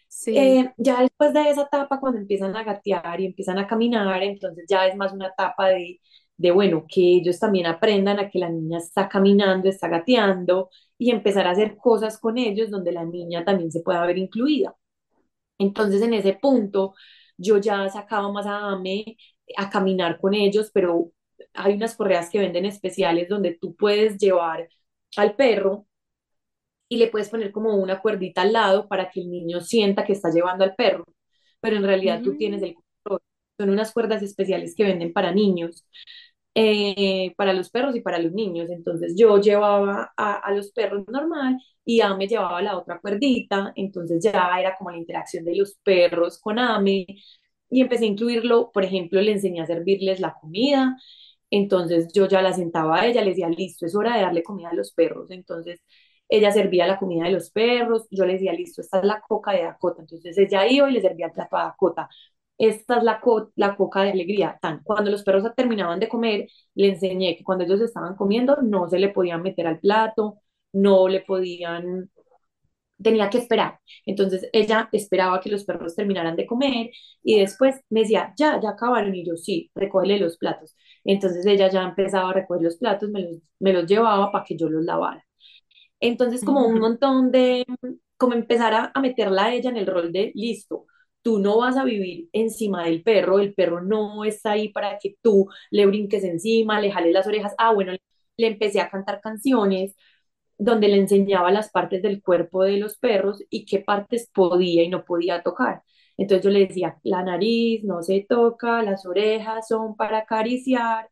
[0.08, 0.38] Sí.
[0.38, 4.66] Eh, ya después de esa etapa, cuando empiezan a gatear y empiezan a caminar, entonces
[4.70, 6.00] ya es más una etapa de,
[6.38, 11.12] de, bueno, que ellos también aprendan a que la niña está caminando, está gateando y
[11.12, 14.76] empezar a hacer cosas con ellos donde la niña también se pueda ver incluida.
[15.58, 16.96] Entonces, en ese punto,
[17.38, 19.18] yo ya sacaba más a Ame
[19.58, 21.12] a caminar con ellos, pero
[21.54, 24.70] hay unas correas que venden especiales donde tú puedes llevar
[25.18, 25.88] al perro
[26.90, 30.14] y le puedes poner como una cuerdita al lado para que el niño sienta que
[30.14, 31.06] está llevando al perro,
[31.60, 32.83] pero en realidad tú tienes Mm, el control.
[33.58, 35.86] Son unas cuerdas especiales que venden para niños,
[36.56, 38.70] eh, para los perros y para los niños.
[38.70, 44.24] Entonces yo llevaba a, a los perros normal y Ame llevaba la otra cuerdita, entonces
[44.24, 47.06] ya era como la interacción de los perros con Ame
[47.70, 50.98] y empecé a incluirlo, por ejemplo, le enseñé a servirles la comida,
[51.50, 54.70] entonces yo ya la sentaba a ella, le decía, listo, es hora de darle comida
[54.70, 55.82] a los perros, entonces
[56.30, 59.52] ella servía la comida de los perros, yo le decía, listo, esta es la coca
[59.54, 62.10] de Dakota, entonces ella iba y le servía el plato a Dakota,
[62.58, 66.48] esta es la, co la coca de alegría, tan, cuando los perros terminaban de comer,
[66.76, 70.40] le enseñé que cuando ellos estaban comiendo no se le podían meter al plato,
[70.74, 72.10] no le podían
[73.02, 73.80] tenía que esperar.
[74.06, 76.92] Entonces ella esperaba que los perros terminaran de comer
[77.24, 80.76] y después me decía, ya, ya acabaron y yo sí, recógele los platos.
[81.04, 84.56] Entonces ella ya empezaba a recoger los platos, me los, me los llevaba para que
[84.58, 85.26] yo los lavara.
[86.00, 87.66] Entonces como un montón de,
[88.18, 90.86] como empezar a, a meterla a ella en el rol de, listo,
[91.24, 95.16] tú no vas a vivir encima del perro, el perro no está ahí para que
[95.22, 97.56] tú le brinques encima, le jales las orejas.
[97.58, 97.94] Ah, bueno,
[98.38, 99.96] le empecé a cantar canciones
[100.58, 104.90] donde le enseñaba las partes del cuerpo de los perros y qué partes podía y
[104.90, 105.84] no podía tocar.
[106.18, 111.10] Entonces yo le decía, la nariz no se toca, las orejas son para acariciar,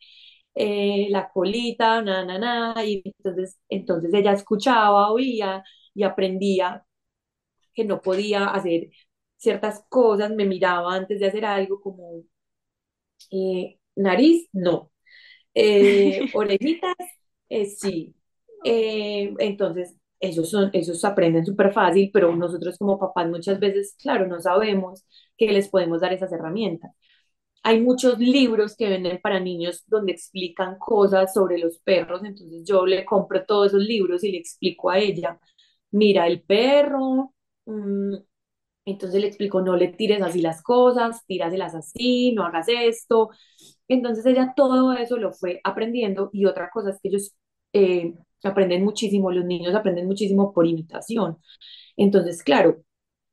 [0.55, 6.85] eh, la colita, na, na, y entonces, entonces ella escuchaba, oía y aprendía
[7.73, 8.89] que no podía hacer
[9.41, 12.23] ciertas cosas, me miraba antes de hacer algo como
[13.31, 14.91] eh, nariz, no,
[15.53, 16.95] eh, orejitas,
[17.49, 18.15] eh, sí.
[18.63, 24.39] Entonces, ellos, son, ellos aprenden súper fácil, pero nosotros como papás muchas veces, claro, no
[24.41, 25.05] sabemos
[25.37, 26.91] que les podemos dar esas herramientas.
[27.63, 32.85] Hay muchos libros que venden para niños donde explican cosas sobre los perros, entonces yo
[32.87, 35.39] le compro todos esos libros y le explico a ella,
[35.91, 37.33] mira el perro,
[37.65, 38.15] mmm,
[38.85, 43.29] entonces le explico, no le tires así las cosas, tíraselas así, no hagas esto.
[43.87, 47.33] Entonces ella todo eso lo fue aprendiendo y otra cosa es que ellos
[47.73, 48.13] eh,
[48.43, 51.37] aprenden muchísimo, los niños aprenden muchísimo por imitación.
[51.97, 52.83] Entonces, claro,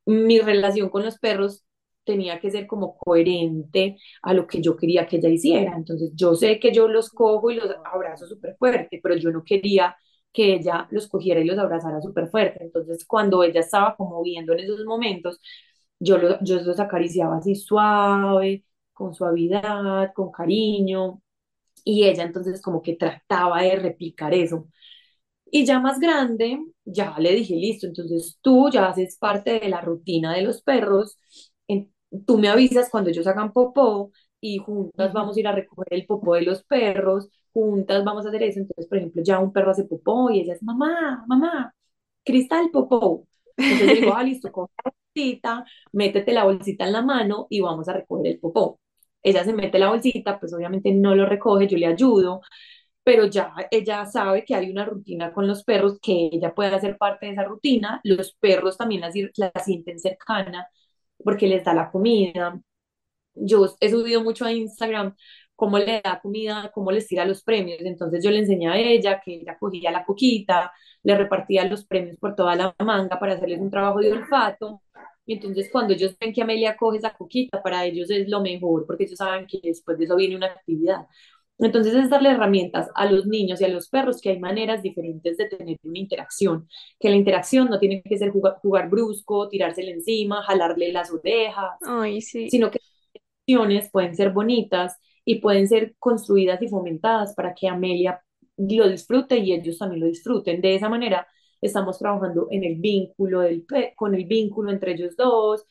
[0.06, 1.64] mi relación con los perros
[2.04, 5.76] tenía que ser como coherente a lo que yo quería que ella hiciera.
[5.76, 9.44] Entonces, yo sé que yo los cojo y los abrazo súper fuerte, pero yo no
[9.44, 9.96] quería
[10.32, 12.64] que ella los cogiera y los abrazara súper fuerte.
[12.64, 15.40] Entonces, cuando ella estaba como viendo en esos momentos,
[15.98, 21.22] yo, lo, yo los acariciaba así suave, con suavidad, con cariño,
[21.84, 24.68] y ella entonces como que trataba de replicar eso.
[25.50, 29.80] Y ya más grande, ya le dije, listo, entonces tú ya haces parte de la
[29.80, 31.18] rutina de los perros,
[31.68, 31.92] en-
[32.26, 36.06] tú me avisas cuando ellos hagan popó y juntas vamos a ir a recoger el
[36.06, 38.60] popó de los perros, juntas vamos a hacer eso.
[38.60, 41.74] Entonces, por ejemplo, ya un perro hace popó y ella es, mamá, mamá,
[42.24, 43.26] Cristal popó.
[43.56, 47.88] Entonces digo, ah, listo, coge la bolsita, métete la bolsita en la mano y vamos
[47.88, 48.80] a recoger el popó.
[49.22, 52.40] Ella se mete la bolsita, pues obviamente no lo recoge, yo le ayudo,
[53.04, 56.98] pero ya ella sabe que hay una rutina con los perros, que ella puede hacer
[56.98, 60.68] parte de esa rutina, los perros también la, la sienten cercana
[61.24, 62.60] porque les da la comida.
[63.34, 65.14] Yo he subido mucho a Instagram
[65.58, 69.20] cómo le da comida, cómo les tira los premios, entonces yo le enseñé a ella
[69.20, 73.60] que ella cogía la coquita, le repartía los premios por toda la manga para hacerles
[73.60, 74.82] un trabajo de olfato
[75.26, 78.86] Y entonces cuando ellos ven que Amelia coge esa coquita, para ellos es lo mejor,
[78.86, 81.06] porque ellos saben que después de eso viene una actividad.
[81.60, 85.36] Entonces es darle herramientas a los niños y a los perros que hay maneras diferentes
[85.36, 86.68] de tener una interacción,
[87.00, 91.78] que la interacción no tiene que ser jugar, jugar brusco, tirársele encima, jalarle las orejas,
[91.84, 92.48] Ay, sí.
[92.48, 92.78] sino que
[93.46, 94.96] las pueden ser bonitas
[95.28, 98.24] y pueden ser construidas y fomentadas para que Amelia
[98.56, 100.62] lo disfrute y ellos también lo disfruten.
[100.62, 101.26] De esa manera
[101.60, 105.66] estamos trabajando en el vínculo del con el vínculo entre ellos dos,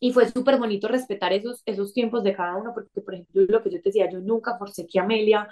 [0.00, 3.62] y fue súper bonito respetar esos, esos tiempos de cada uno, porque, por ejemplo, lo
[3.62, 5.48] que yo te decía, yo nunca forcé que Amelia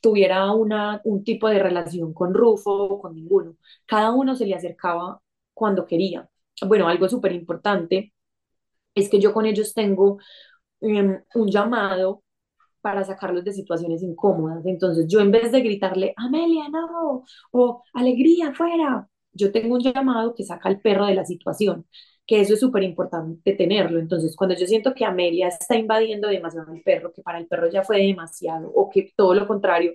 [0.00, 3.56] tuviera una, un tipo de relación con Rufo o con ninguno.
[3.86, 5.20] Cada uno se le acercaba
[5.54, 6.28] cuando quería.
[6.66, 8.14] Bueno, algo súper importante
[8.94, 10.18] es que yo con ellos tengo
[10.80, 12.24] em, un llamado
[12.86, 14.64] para sacarlos de situaciones incómodas.
[14.64, 20.36] Entonces, yo en vez de gritarle, Amelia, no, o alegría, fuera, yo tengo un llamado
[20.36, 21.84] que saca al perro de la situación,
[22.24, 23.98] que eso es súper importante tenerlo.
[23.98, 27.68] Entonces, cuando yo siento que Amelia está invadiendo demasiado al perro, que para el perro
[27.68, 29.94] ya fue demasiado, o que todo lo contrario,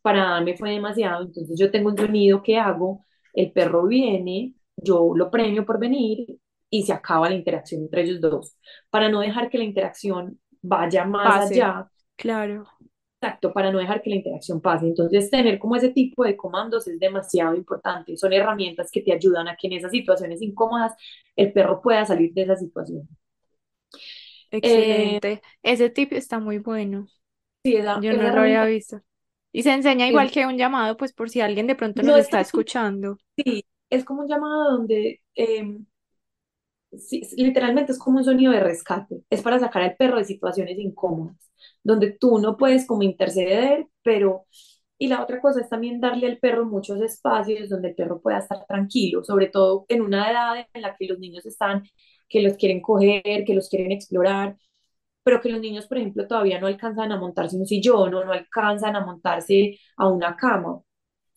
[0.00, 3.04] para mí fue demasiado, entonces yo tengo un sonido que hago,
[3.34, 6.38] el perro viene, yo lo premio por venir
[6.70, 8.56] y se acaba la interacción entre ellos dos,
[8.90, 11.88] para no dejar que la interacción vaya más Pase, allá
[12.22, 12.66] claro.
[13.20, 14.86] Exacto, para no dejar que la interacción pase.
[14.86, 18.16] Entonces, tener como ese tipo de comandos es demasiado importante.
[18.16, 20.92] Son herramientas que te ayudan a que en esas situaciones incómodas
[21.36, 23.08] el perro pueda salir de esa situación.
[24.50, 25.42] Eh, Excelente.
[25.62, 27.06] Ese tip está muy bueno.
[27.64, 29.00] sí, esa, Yo esa no lo había visto.
[29.52, 32.16] Y se enseña igual que un llamado, pues por si alguien de pronto nos no
[32.16, 33.18] es está escuchando.
[33.36, 35.78] sí, es como un llamado donde eh,
[36.98, 39.22] sí, sí, literalmente es como un sonido de rescate.
[39.30, 41.36] Es para sacar al perro de situaciones incómodas,
[41.82, 44.46] donde tú no puedes como interceder, pero...
[44.98, 48.38] Y la otra cosa es también darle al perro muchos espacios donde el perro pueda
[48.38, 51.82] estar tranquilo, sobre todo en una edad en la que los niños están,
[52.28, 54.56] que los quieren coger, que los quieren explorar,
[55.24, 58.24] pero que los niños, por ejemplo, todavía no alcanzan a montarse en un sillón o
[58.24, 60.80] no alcanzan a montarse a una cama.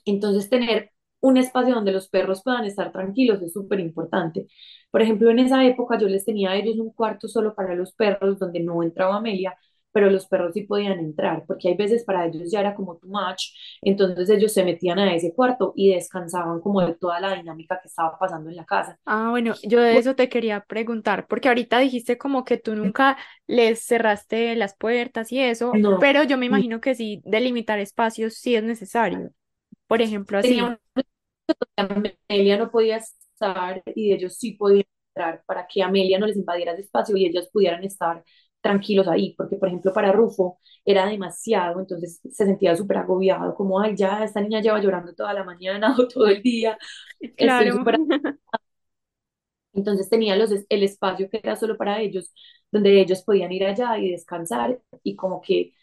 [0.05, 0.91] Entonces, tener
[1.21, 4.47] un espacio donde los perros puedan estar tranquilos es súper importante.
[4.91, 7.93] Por ejemplo, en esa época yo les tenía a ellos un cuarto solo para los
[7.93, 9.55] perros donde no entraba Amelia,
[9.95, 13.07] pero los perros sí podían entrar, porque hay veces para ellos ya era como too
[13.07, 17.79] much, entonces ellos se metían a ese cuarto y descansaban como de toda la dinámica
[17.81, 18.99] que estaba pasando en la casa.
[19.05, 23.17] Ah, bueno, yo de eso te quería preguntar, porque ahorita dijiste como que tú nunca
[23.47, 28.33] les cerraste las puertas y eso, No, pero yo me imagino que sí, delimitar espacios
[28.33, 29.31] sí es necesario.
[29.87, 30.49] Por ejemplo, así.
[30.49, 30.77] teníamos
[31.77, 34.85] Amelia no podía estar y ellos sí podían
[35.15, 38.23] entrar para que Amelia no les invadiera ese espacio y ellos pudieran estar
[38.65, 43.79] tranquilos ahí, porque por ejemplo para Rufo era demasiado, entonces se sentía súper agobiado, como,
[43.81, 46.77] ay, ya, esta niña lleva llorando toda la mañana o todo el día,
[47.19, 47.83] estoy Claro.
[49.73, 52.33] Entonces tenía los, el espacio que era solo para ellos,
[52.71, 55.73] donde ellos podían ir allá y descansar y como que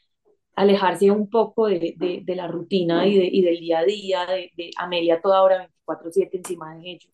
[0.56, 4.26] alejarse un poco de, de, de la rutina y, de, y, del día a día,
[4.26, 7.12] de, de Amelia toda hora 24/7 encima de ellos.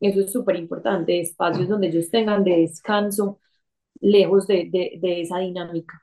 [0.00, 3.40] Eso es súper importante, espacios donde ellos tengan de descanso,
[4.02, 4.68] lejos de,
[5.00, 6.02] de, esa dinámica.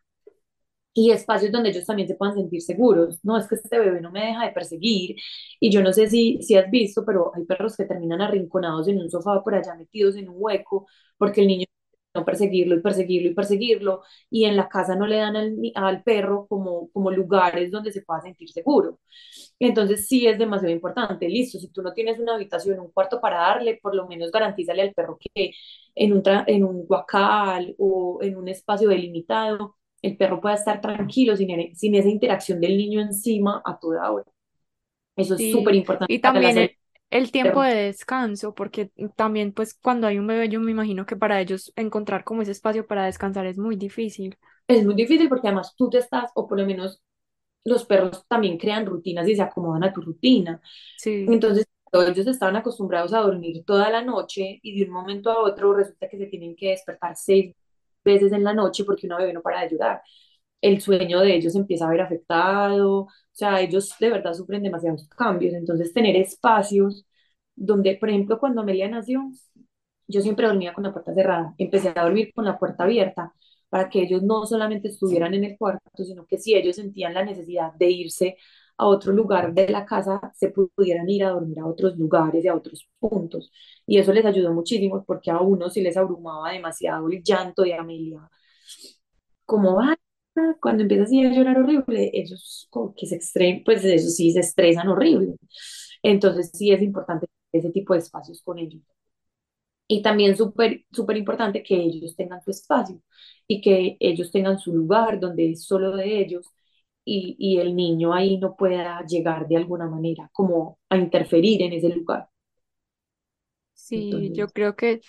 [0.93, 3.19] Y espacios donde ellos también se puedan sentir seguros.
[3.23, 5.15] No es que este bebé no me deja de perseguir.
[5.59, 8.99] Y yo no sé si, si has visto, pero hay perros que terminan arrinconados en
[8.99, 10.87] un sofá por allá metidos en un hueco
[11.17, 11.65] porque el niño
[12.25, 16.47] perseguirlo y perseguirlo y perseguirlo, y en la casa no le dan al, al, perro
[16.47, 18.99] como, como lugares donde se pueda sentir seguro.
[19.59, 23.39] Entonces sí es demasiado importante, listo, si tú no tienes una habitación, un cuarto para
[23.39, 25.51] darle, por lo menos garantízale al perro que
[25.95, 31.35] en un, en un guacal o en un espacio delimitado, el perro pueda estar tranquilo
[31.35, 34.25] sin, sin esa interacción del niño encima a toda hora.
[35.15, 36.69] Eso es súper importante y también
[37.09, 41.15] el, tiempo de descanso, porque también pues cuando hay un bebé yo me imagino que
[41.15, 44.37] para ellos encontrar como ese espacio para descansar es muy difícil.
[44.67, 47.01] Es muy difícil porque además tú te estás, o por lo menos
[47.65, 50.61] los perros también crean rutinas y se acomodan a tu rutina.
[50.97, 55.39] Sí, Entonces, ellos estaban acostumbrados a dormir toda la noche y de un momento a
[55.39, 57.55] otro resulta que se tienen que despertar seis
[58.03, 60.01] veces en la noche porque una bebé no para de llorar.
[60.61, 65.07] El sueño de ellos empieza a ver afectado, o sea, ellos de verdad sufren demasiados
[65.09, 65.53] cambios.
[65.53, 67.05] Entonces, tener espacios
[67.55, 69.29] donde, por ejemplo, cuando Amelia nació,
[70.07, 71.53] yo siempre dormía con la puerta cerrada.
[71.57, 73.33] Empecé a dormir con la puerta abierta
[73.69, 77.23] para que ellos no solamente estuvieran en el cuarto, sino que si ellos sentían la
[77.23, 78.37] necesidad de irse
[78.77, 82.47] a otro lugar de la casa, se pudieran ir a dormir a otros lugares y
[82.47, 83.51] a otros puntos.
[83.85, 87.73] Y eso les ayudó muchísimo porque a uno si les abrumaba demasiado el llanto de
[87.75, 88.29] Amelia.
[89.45, 89.97] Como va,
[90.61, 94.39] cuando empieza así a llorar horrible, ellos como que se estresan, pues eso sí, se
[94.41, 95.35] estresan horrible.
[96.03, 98.81] Entonces sí es importante ese tipo de espacios con ellos.
[99.87, 103.01] Y también súper, súper importante que ellos tengan su espacio
[103.47, 106.45] y que ellos tengan su lugar donde es solo de ellos
[107.05, 111.73] y, y el niño ahí no pueda llegar de alguna manera como a interferir en
[111.73, 112.29] ese lugar.
[113.73, 115.01] Sí, yo Entonces, creo que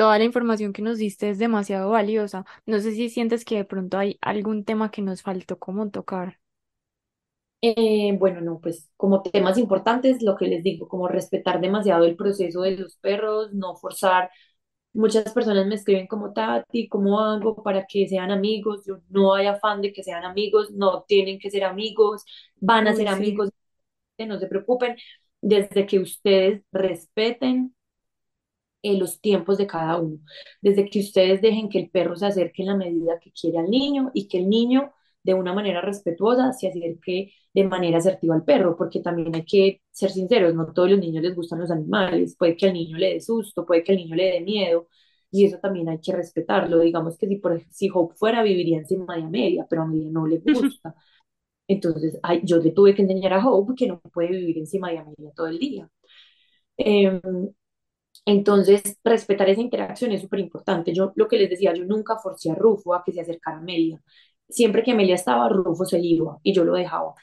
[0.00, 2.44] toda la información que nos diste es demasiado valiosa.
[2.66, 6.40] No sé si sientes que de pronto hay algún tema que nos faltó como tocar.
[7.62, 12.16] eh, bueno, no, pues como temas importantes, lo que les digo, como respetar demasiado el
[12.16, 14.30] proceso de los perros, no forzar.
[14.94, 18.84] Muchas personas me escriben como Tati, ¿cómo hago para que sean amigos?
[18.86, 22.24] Yo no hay afán de que sean amigos, no tienen que ser amigos,
[22.56, 23.08] van a Uy, ser sí.
[23.08, 23.50] amigos,
[24.18, 24.96] no se preocupen,
[25.40, 27.74] desde que ustedes respeten
[28.82, 30.18] eh, los tiempos de cada uno,
[30.62, 33.70] desde que ustedes dejen que el perro se acerque en la medida que quiere al
[33.70, 38.44] niño y que el niño de una manera respetuosa se acerque de manera asertiva al
[38.44, 42.36] perro, porque también hay que ser sinceros, no todos los niños les gustan los animales,
[42.38, 44.88] puede que al niño le dé susto, puede que al niño le dé miedo,
[45.30, 46.80] y eso también hay que respetarlo.
[46.80, 50.26] Digamos que si, por, si Hope fuera, viviría encima de Amelia, pero a Amelia no
[50.26, 50.94] le gusta.
[51.68, 54.98] Entonces, ay, yo le tuve que enseñar a Hope que no puede vivir encima de
[54.98, 55.88] Amelia todo el día.
[56.76, 57.20] Eh,
[58.26, 60.92] entonces, respetar esa interacción es súper importante.
[60.94, 63.60] Yo lo que les decía, yo nunca forcé a Rufo a que se acercara a
[63.60, 64.00] Amelia.
[64.48, 67.14] Siempre que Amelia estaba, Rufo se iba y yo lo dejaba.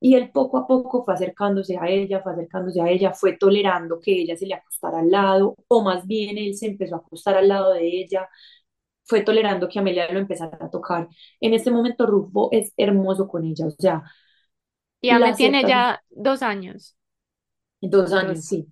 [0.00, 4.00] Y él poco a poco fue acercándose a ella, fue acercándose a ella, fue tolerando
[4.00, 7.36] que ella se le acostara al lado, o más bien él se empezó a acostar
[7.36, 8.28] al lado de ella,
[9.04, 11.08] fue tolerando que Amelia lo empezara a tocar.
[11.40, 14.02] En este momento Rufo es hermoso con ella, o sea,
[15.00, 16.96] Y la Ame tiene ya dos años.
[17.80, 18.66] dos años, sí,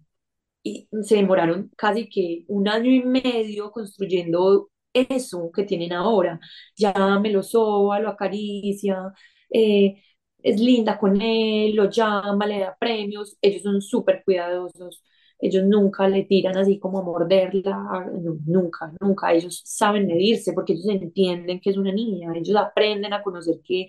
[0.62, 6.40] y se demoraron casi que un año y medio construyendo eso que tienen ahora.
[6.76, 9.12] Ya me lo soba, lo acaricia,
[9.50, 10.02] eh,
[10.42, 15.02] es linda con él, lo llama, le da premios, ellos son súper cuidadosos.
[15.38, 19.32] Ellos nunca le tiran así como a morderla, no, nunca, nunca.
[19.32, 23.88] Ellos saben medirse porque ellos entienden que es una niña, ellos aprenden a conocer que,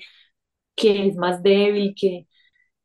[0.76, 2.28] que es más débil, que,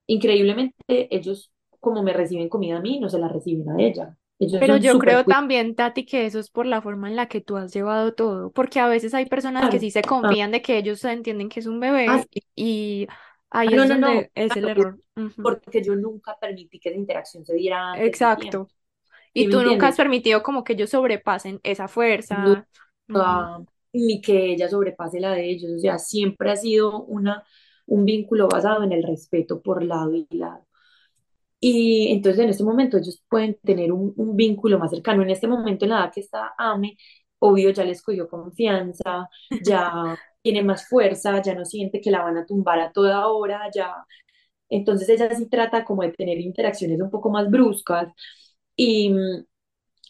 [0.09, 1.53] Increíblemente, ellos,
[1.87, 4.17] como me reciben comida a mí, no se la reciben a ella.
[4.39, 7.41] Ellos Pero yo creo también, Tati, que eso es por la forma en la que
[7.43, 9.81] tú has llevado todo, porque a veces hay personas que cuidados.
[9.81, 12.43] sí se Ah, confían de que ellos entienden que es un ah, bebé sí.
[12.55, 13.07] y
[13.65, 14.99] Ah, ahí no, es no, no, donde es el error.
[15.41, 18.07] Porque yo nunca permití que esa interacción se diera antes.
[18.07, 18.69] Exacto.
[19.35, 22.67] Y ¿Sí me tú nunca has permitido como que ellos sobrepasen esa fuerza.
[23.09, 23.61] Nunca,
[23.93, 25.73] ni que ella sobrepase la de ellos.
[25.77, 27.45] O sea, siempre ha sido una,
[27.87, 30.66] un vínculo basado en el respeto por lado y lado.
[31.61, 35.23] Y entonces en este momento ellos pueden tener un, un vínculo más cercano.
[35.23, 36.97] En este momento, en la edad que está Ame,
[37.39, 39.29] obvio ya les cogió confianza,
[39.61, 39.93] ya
[40.43, 43.95] tiene más fuerza, ya no siente que la van a tumbar a toda hora, ya.
[44.69, 48.09] Entonces ella sí trata como de tener interacciones un poco más bruscas.
[48.77, 49.15] Y,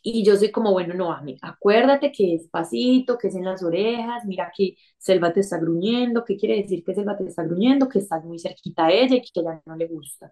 [0.02, 3.62] y yo soy como, bueno, no, Ame, acuérdate que es pasito, que es en las
[3.64, 7.88] orejas, mira que Selva te está gruñendo, ¿qué quiere decir que Selva te está gruñendo?
[7.88, 10.30] Que estás muy cerquita a ella y que ella no le gusta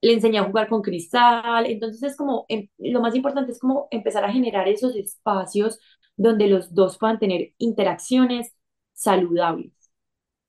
[0.00, 3.88] le enseñé a jugar con cristal, entonces es como, em, lo más importante es como
[3.90, 5.78] empezar a generar esos espacios
[6.16, 8.52] donde los dos puedan tener interacciones
[8.94, 9.72] saludables,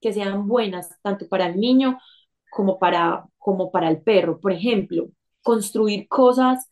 [0.02, 2.00] que sean buenas tanto para el niño
[2.52, 4.40] como para, como para el perro.
[4.42, 5.10] Por ejemplo,
[5.44, 6.68] construir cosas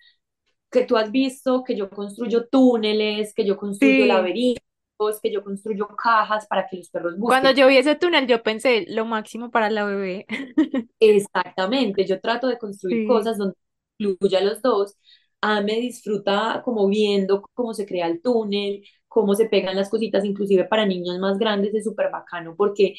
[0.72, 4.08] que tú has visto, que yo construyo túneles, que yo construyo Sí.
[4.08, 4.64] laberintos,
[5.22, 7.52] que yo construyo cajas para que los perros Cuando busquen.
[7.52, 10.26] yo vi ese túnel, yo pensé lo máximo para la bebé.
[11.00, 13.04] Exactamente, yo trato de construir Sí.
[13.04, 13.56] cosas donde
[14.00, 14.96] incluya a los dos.
[15.42, 20.26] A me disfruta como viendo cómo se crea el túnel, cómo se pegan las cositas,
[20.26, 22.96] inclusive para niños más grandes es súper bacano porque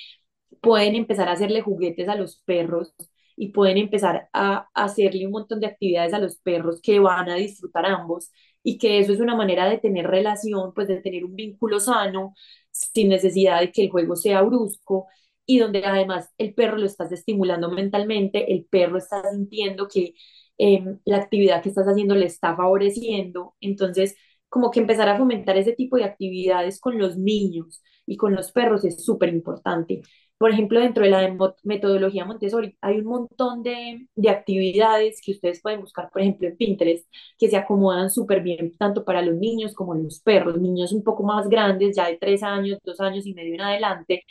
[0.62, 2.94] pueden empezar a hacerle juguetes a los perros
[3.38, 7.36] y pueden empezar a, hacerle un montón de actividades a los perros que van a
[7.36, 8.30] disfrutar ambos
[8.62, 12.34] y que eso es una manera de tener relación, pues de tener un vínculo sano
[12.70, 15.06] sin necesidad de que el juego sea brusco
[15.46, 20.14] y donde además el perro lo estás estimulando mentalmente, el perro está sintiendo que
[20.58, 24.16] eh, la actividad que estás haciendo le está favoreciendo, entonces
[24.48, 28.52] como que empezar a fomentar ese tipo de actividades con los niños y con los
[28.52, 30.02] perros es súper importante.
[30.38, 35.60] Por ejemplo, dentro de la metodología Montessori hay un montón de, de, actividades que ustedes
[35.60, 37.08] pueden buscar, por ejemplo, en Pinterest,
[37.38, 41.24] que se acomodan súper bien tanto para los niños como los perros, niños un poco
[41.24, 44.24] más grandes, ya de tres años, dos años y medio en adelante,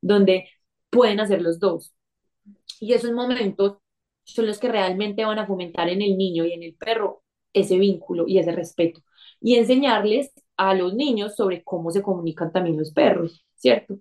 [0.00, 0.48] donde
[0.90, 1.92] pueden hacer los dos.
[2.80, 3.78] Y esos momentos
[4.24, 7.78] son los que realmente van a fomentar en el niño y en el perro ese
[7.78, 9.00] vínculo y ese respeto.
[9.40, 13.98] Y enseñarles a los niños sobre cómo se comunican también los perros, ¿cierto?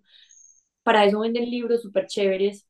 [0.87, 2.65] Para eso venden libros súper chéveres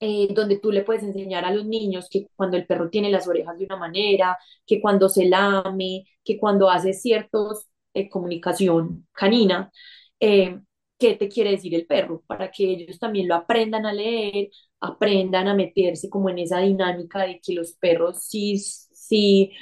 [0.00, 3.28] eh, donde tú le puedes enseñar a los niños que cuando el perro tiene las
[3.28, 4.36] orejas de una manera,
[4.66, 9.70] que cuando se lame, que cuando hace ciertos eh, comunicación canina,
[10.18, 10.60] eh,
[10.98, 14.48] qué te quiere decir el perro, para que ellos también lo aprendan a leer,
[14.80, 19.52] aprendan a meterse como en esa dinámica de que los perros sí, sí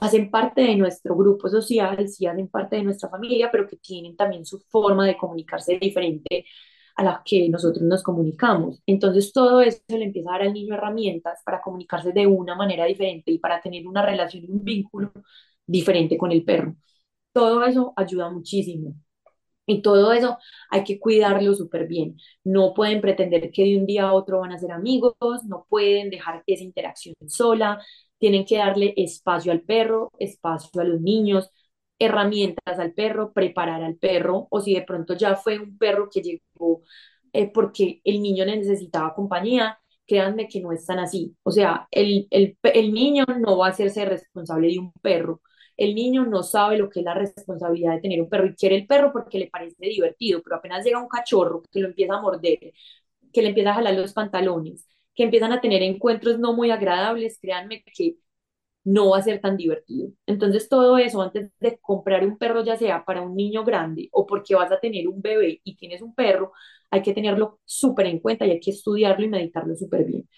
[0.00, 4.16] hacen parte de nuestro grupo social, sí hacen parte de nuestra familia, pero que tienen
[4.16, 6.46] también su forma de comunicarse diferente
[6.96, 8.80] a la que nosotros nos comunicamos.
[8.86, 12.84] Entonces todo eso le empieza a dar al niño herramientas para comunicarse de una manera
[12.86, 15.12] diferente y para tener una relación, un vínculo
[15.66, 16.76] diferente con el perro.
[17.32, 18.94] Todo eso ayuda muchísimo.
[19.66, 20.38] Y todo eso
[20.70, 22.16] hay que cuidarlo súper bien.
[22.44, 25.14] No pueden pretender que de un día a otro van a ser amigos,
[25.46, 27.80] no pueden dejar esa interacción sola,
[28.18, 31.50] tienen que darle espacio al perro, espacio a los niños,
[31.98, 36.20] herramientas al perro, preparar al perro, o si de pronto ya fue un perro que
[36.22, 36.82] llegó
[37.32, 41.36] eh, porque el niño necesitaba compañía, créanme que no es tan así.
[41.42, 45.40] O sea, el, el, el niño no va a hacerse responsable de un perro.
[45.76, 48.76] El niño no sabe lo que es la responsabilidad de tener un perro y quiere
[48.76, 52.20] el perro porque le parece divertido, pero apenas llega un cachorro que lo empieza a
[52.22, 52.72] morder,
[53.32, 57.38] que le empieza a jalar los pantalones, que empiezan a tener encuentros no muy agradables,
[57.40, 58.16] créanme que
[58.84, 60.10] no va a ser tan divertido.
[60.26, 64.26] Entonces, todo eso antes de comprar un perro, ya sea para un niño grande o
[64.26, 66.52] porque vas a tener un bebé y tienes un perro,
[66.90, 70.28] hay que tenerlo súper en cuenta y hay que estudiarlo y meditarlo súper bien.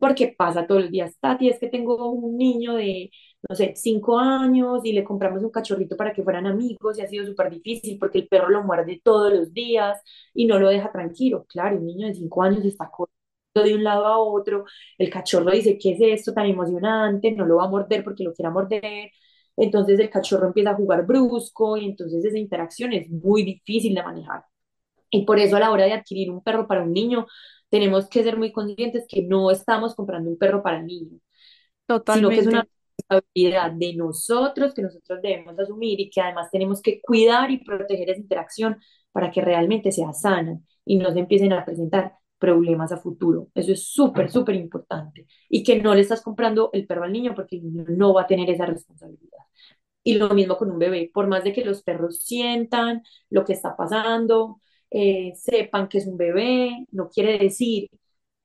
[0.00, 3.10] Porque pasa todos los días, Tati, es que tengo un niño de,
[3.48, 7.06] no sé, cinco años y le compramos un cachorrito para que fueran amigos y ha
[7.08, 9.98] sido súper difícil porque el perro lo muerde todos los días
[10.34, 11.46] y no lo deja tranquilo.
[11.48, 12.90] Claro, un niño de cinco años está
[13.62, 14.64] de un lado a otro,
[14.98, 17.32] el cachorro dice, ¿qué es esto tan emocionante?
[17.32, 19.10] No lo va a morder porque lo quiera morder.
[19.56, 24.02] Entonces el cachorro empieza a jugar brusco y entonces esa interacción es muy difícil de
[24.02, 24.44] manejar.
[25.10, 27.26] Y por eso a la hora de adquirir un perro para un niño,
[27.70, 31.18] tenemos que ser muy conscientes que no estamos comprando un perro para el niño,
[32.06, 32.66] sino que es una
[32.98, 38.10] responsabilidad de nosotros que nosotros debemos asumir y que además tenemos que cuidar y proteger
[38.10, 38.78] esa interacción
[39.12, 43.48] para que realmente sea sana y no se empiecen a presentar problemas a futuro.
[43.54, 45.26] Eso es súper, súper importante.
[45.48, 48.22] Y que no le estás comprando el perro al niño porque el niño no va
[48.22, 49.38] a tener esa responsabilidad.
[50.02, 53.54] Y lo mismo con un bebé, por más de que los perros sientan lo que
[53.54, 54.60] está pasando,
[54.90, 57.90] eh, sepan que es un bebé, no quiere decir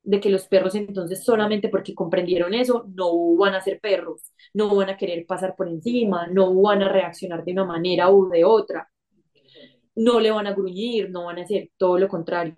[0.04, 4.76] de que los perros entonces solamente porque comprendieron eso no van a ser perros, no
[4.76, 8.44] van a querer pasar por encima, no van a reaccionar de una manera u de
[8.46, 8.90] otra,
[9.96, 12.56] no le van a gruñir, no van a hacer todo lo contrario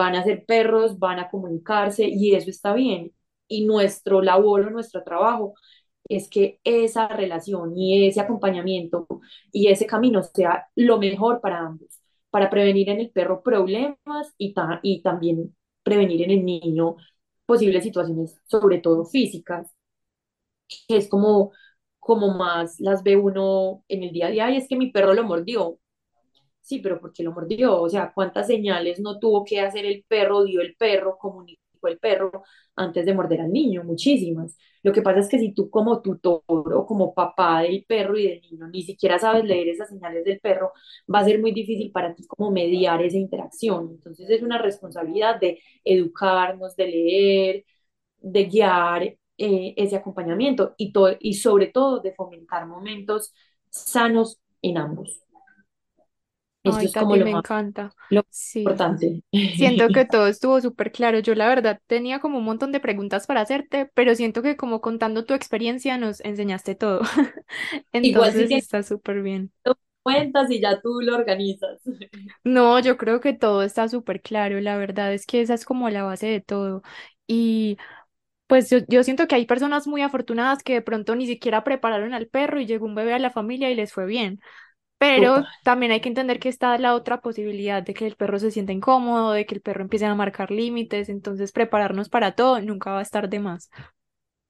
[0.00, 3.12] van a ser perros, van a comunicarse y eso está bien.
[3.48, 5.54] Y nuestro labor o nuestro trabajo
[6.08, 9.06] es que esa relación y ese acompañamiento
[9.52, 14.54] y ese camino sea lo mejor para ambos, para prevenir en el perro problemas y,
[15.02, 16.96] también prevenir en el niño
[17.46, 19.70] posibles situaciones, sobre todo físicas,
[20.88, 21.52] que es como,
[21.98, 25.14] como más las ve uno en el día a día, y es que mi perro
[25.14, 25.79] lo mordió,
[26.60, 27.80] Sí, pero porque lo mordió?
[27.80, 31.98] O sea, ¿cuántas señales no tuvo que hacer el perro, dio el perro, comunicó el
[31.98, 32.44] perro
[32.76, 33.82] antes de morder al niño?
[33.82, 34.56] Muchísimas.
[34.82, 38.28] Lo que pasa es que si tú como tutor o como papá del perro y
[38.28, 40.72] del niño ni siquiera sabes leer esas señales del perro,
[41.12, 43.88] va a ser muy difícil para ti como mediar esa interacción.
[43.90, 47.64] Entonces es una responsabilidad de educarnos, de leer,
[48.20, 53.32] de guiar eh, ese acompañamiento y, y sobre todo de fomentar momentos
[53.70, 55.22] sanos en ambos.
[56.62, 57.90] Esto es como lo me encanta.
[58.10, 58.60] Lo sí.
[58.60, 59.22] importante.
[59.32, 61.18] Siento que todo estuvo súper claro.
[61.20, 64.80] Yo la verdad tenía como un montón de preguntas para hacerte, pero siento que como
[64.80, 67.00] contando tu experiencia nos enseñaste todo.
[67.92, 69.52] Entonces está súper bien.
[70.02, 71.80] Cuentas y ya tú lo organizas.
[72.44, 74.60] No, yo creo que todo está súper claro.
[74.60, 76.82] La verdad es que esa es como la base de todo.
[77.26, 77.76] Y
[78.46, 82.14] pues yo, yo siento que hay personas muy afortunadas que de pronto ni siquiera prepararon
[82.14, 84.40] al perro y llegó un bebé a la familia y les fue bien.
[85.00, 88.50] Pero también hay que entender que está la otra posibilidad de que el perro se
[88.52, 92.92] sienta incómodo, de que el perro empiece a marcar límites, entonces prepararnos para todo nunca
[92.92, 93.70] va a estar de más.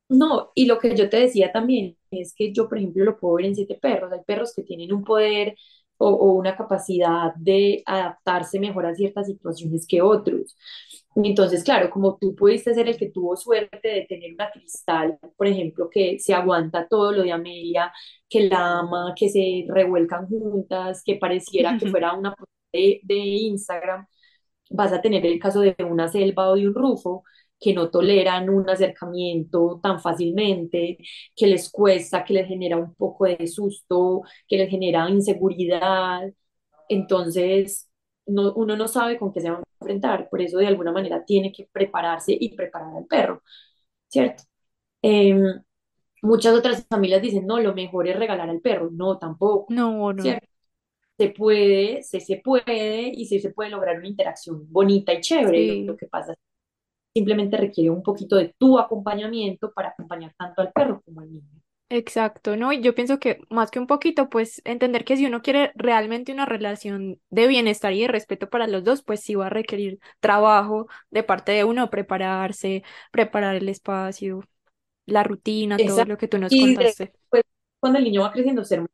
[0.09, 3.35] No, y lo que yo te decía también es que yo, por ejemplo, lo puedo
[3.37, 4.13] ver en siete perros.
[4.13, 5.55] Hay perros que tienen un poder
[5.99, 10.57] o, o una capacidad de adaptarse mejor a ciertas situaciones que otros.
[11.17, 15.47] Entonces, claro, como tú pudiste ser el que tuvo suerte de tener una cristal, por
[15.49, 17.93] ejemplo, que se aguanta todo lo de Amelia,
[18.29, 22.35] que la ama, que se revuelcan juntas, que pareciera que fuera una
[22.73, 24.07] de, de Instagram,
[24.71, 27.25] vas a tener el caso de una selva o de un rufo
[27.61, 30.99] que no toleran un acercamiento tan fácilmente,
[31.37, 36.23] que les cuesta, que les genera un poco de susto, que les genera inseguridad.
[36.89, 37.90] Entonces,
[38.31, 41.25] no, uno no sabe con qué se va a enfrentar, por eso de alguna manera
[41.25, 43.43] tiene que prepararse y preparar al perro,
[44.09, 44.45] ¿cierto?
[45.03, 45.63] Em,
[46.23, 50.23] muchas otras familias dicen, no, lo mejor es regalar al perro, no, tampoco, No, no.
[50.23, 50.47] ¿cierto?
[51.19, 55.85] Se puede, se, se puede y sí se puede lograr una interacción bonita y chévere,
[55.85, 60.63] lo, que pasa es que simplemente requiere un poquito de tu acompañamiento para acompañar tanto
[60.63, 61.60] al perro como al niño.
[61.93, 62.73] Exacto, ¿no?
[62.73, 66.33] Y yo pienso que más que un poquito, pues entender que si uno quiere realmente
[66.33, 69.99] una relación de bienestar y de respeto para los dos, pues sí va a requerir
[70.21, 74.45] trabajo de parte de uno, prepararse, preparar el espacio,
[75.07, 77.15] la rutina, todo lo que tú nos Y contaste.
[77.31, 77.43] después,
[77.81, 78.85] cuando el niño va creciendo, ser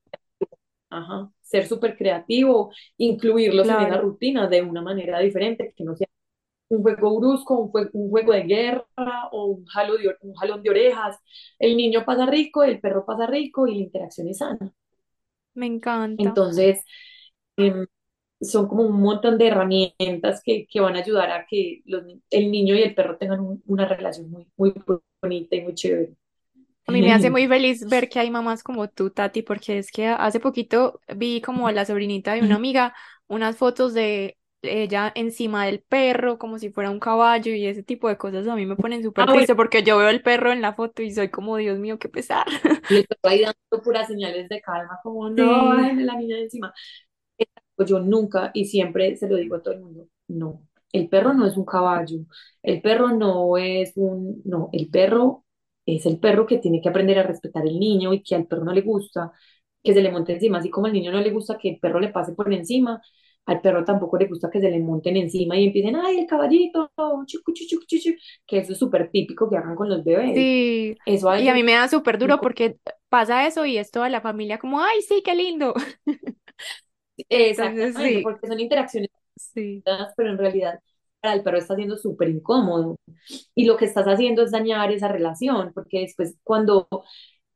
[0.90, 6.06] Ajá, ser súper creativo, incluirlos en Claro, rutina de una manera diferente, que no sea
[6.68, 8.84] un juego brusco, un, jue- un juego de guerra
[9.32, 11.18] o un, jalo de, un jalón de orejas.
[11.58, 14.72] El niño pasa rico, el perro pasa rico y la interacción es sana.
[15.54, 16.16] me encanta.
[16.16, 16.82] Entonces,
[17.56, 17.86] em,
[18.40, 22.50] son como un montón de herramientas que, que van a ayudar a que los el
[22.50, 24.74] niño y el perro tengan un- una relación muy, muy
[25.22, 26.14] bonita y muy chévere.
[26.86, 29.90] A mí me hace muy feliz ver que hay mamás como tú, Tati, porque es
[29.90, 32.94] que hace poquito vi como a la sobrinita de una amiga
[33.26, 34.38] unas fotos de
[34.68, 38.56] ella encima del perro, como si fuera un caballo y ese tipo de cosas a
[38.56, 41.02] mí me ponen súper Ah, bueno, triste porque yo veo el perro en la foto
[41.02, 42.46] y soy como, Dios mío, qué pesar.
[42.88, 46.72] y el perro ahí dando puras señales de calma, como no, Sí, la niña encima.
[47.74, 50.62] Pues yo nunca, y siempre se lo digo a todo el mundo, no,
[50.92, 52.20] el perro no es un caballo,
[52.62, 55.44] el perro no es un, no, el perro
[55.84, 58.64] es el perro que tiene que aprender a respetar al niño y que al perro
[58.64, 59.30] no le gusta
[59.82, 62.00] que se le monte encima, así como al niño no le gusta que el perro
[62.00, 63.00] le pase por encima,
[63.46, 66.90] al perro tampoco le gusta que se le monten encima y empiecen, ay, el caballito,
[67.26, 70.34] chucu, chucu, chucu, chucu", que eso es súper típico que hagan con los bebés.
[70.34, 70.98] sí.
[71.06, 72.78] Eso Y a mí me da súper duro porque
[73.08, 75.74] pasa eso y es toda la familia como, ay, sí, qué lindo.
[77.28, 79.84] Entonces, exactamente, sí, porque son interacciones sí,
[80.16, 80.80] pero en realidad
[81.20, 82.96] para el perro está siendo súper incómodo.
[83.54, 86.88] Y lo que estás haciendo es dañar esa relación, porque después cuando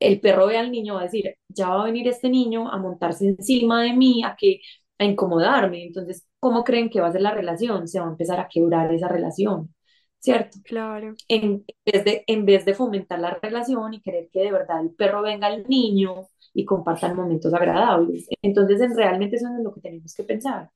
[0.01, 2.79] el perro ve al niño va a decir, ya va a venir este niño a
[2.79, 4.61] montarse encima de mí, a que
[5.01, 5.85] a incomodarme.
[5.85, 7.89] Entonces, ¿cómo creen que va a ser la relación?
[7.89, 9.75] Se va a empezar a quebrar esa relación,
[10.19, 10.59] ¿cierto?
[10.63, 11.15] claro.
[11.29, 14.91] En vez de, en vez de fomentar la relación y querer que de verdad el
[14.95, 18.29] perro venga al niño y compartan momentos agradables.
[18.43, 20.71] Entonces, en, realmente eso es lo que tenemos que pensar.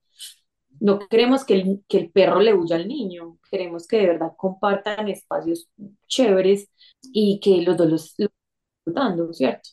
[0.80, 4.32] No queremos que el, que el perro le huya al niño, queremos que de verdad
[4.36, 5.68] compartan espacios
[6.08, 6.68] chéveres
[7.02, 8.30] y que los dos los, los
[8.84, 9.70] disfrutando, ¿cierto?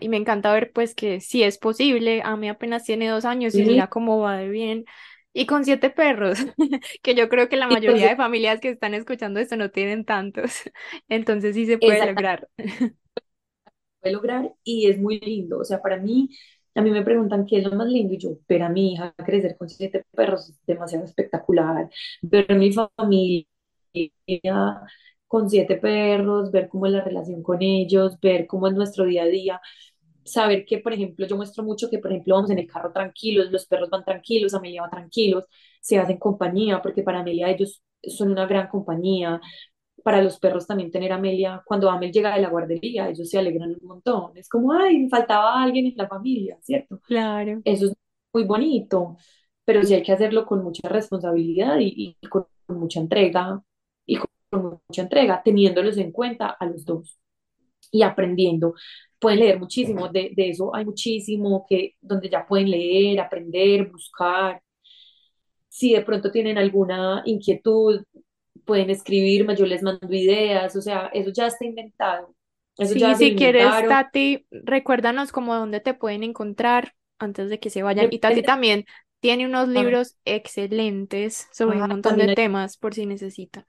[0.00, 3.56] Y me encanta ver pues que sí es posible, a mí apenas tiene dos años
[3.56, 4.84] y Sí, mira cómo va de bien.
[5.32, 6.38] Y con siete perros,
[7.02, 10.04] que yo creo que la mayoría entonces, de familias que están escuchando esto no tienen
[10.04, 10.52] tantos,
[11.08, 12.48] entonces sí se puede lograr.
[14.00, 15.58] puede lograr y es muy lindo.
[15.58, 16.28] O sea, para mí,
[16.74, 19.14] a mí me preguntan qué es lo más lindo y yo, ver a mi hija
[19.24, 21.88] crecer con siete perros es demasiado espectacular.
[22.22, 23.46] Ver a mi familia
[25.34, 29.24] con siete perros, ver cómo es la relación con ellos, ver cómo es nuestro día
[29.24, 29.60] a día.
[30.24, 33.50] Saber que, por ejemplo, yo muestro mucho que, por ejemplo, vamos en el carro tranquilos,
[33.52, 35.44] los perros van tranquilos, Amelia va tranquilos,
[35.80, 39.40] se hacen compañía, porque para Amelia ellos son una gran compañía,
[40.04, 43.38] para los perros también tener a Amelia, cuando Amel llega de la guardería, ellos se
[43.38, 44.36] alegran un montón.
[44.36, 47.00] Es como, ay, me faltaba alguien en la familia, ¿cierto?
[47.06, 47.94] Claro, Eso es
[48.32, 49.16] muy bonito,
[49.64, 53.62] pero sí hay que hacerlo con mucha responsabilidad y, y con mucha entrega
[54.06, 54.28] y con,
[54.62, 57.18] con mucha entrega, teniéndolos en cuenta a los dos
[57.90, 58.74] y aprendiendo.
[59.18, 64.60] Pueden leer muchísimo, de, de eso hay muchísimo que donde ya pueden leer, aprender, buscar.
[65.68, 68.02] Si de pronto tienen alguna inquietud,
[68.64, 72.34] pueden escribirme, yo les mando ideas, o sea, eso ya está inventado,
[72.76, 73.88] eso sí, ya si quieres, inventaron.
[73.88, 78.08] Tati, recuérdanos como dónde te pueden encontrar antes de que se vayan.
[78.10, 78.84] Y Tati también
[79.20, 83.64] tiene unos ah, libros excelentes sobre un ah, montón de hay, temas por si necesitan.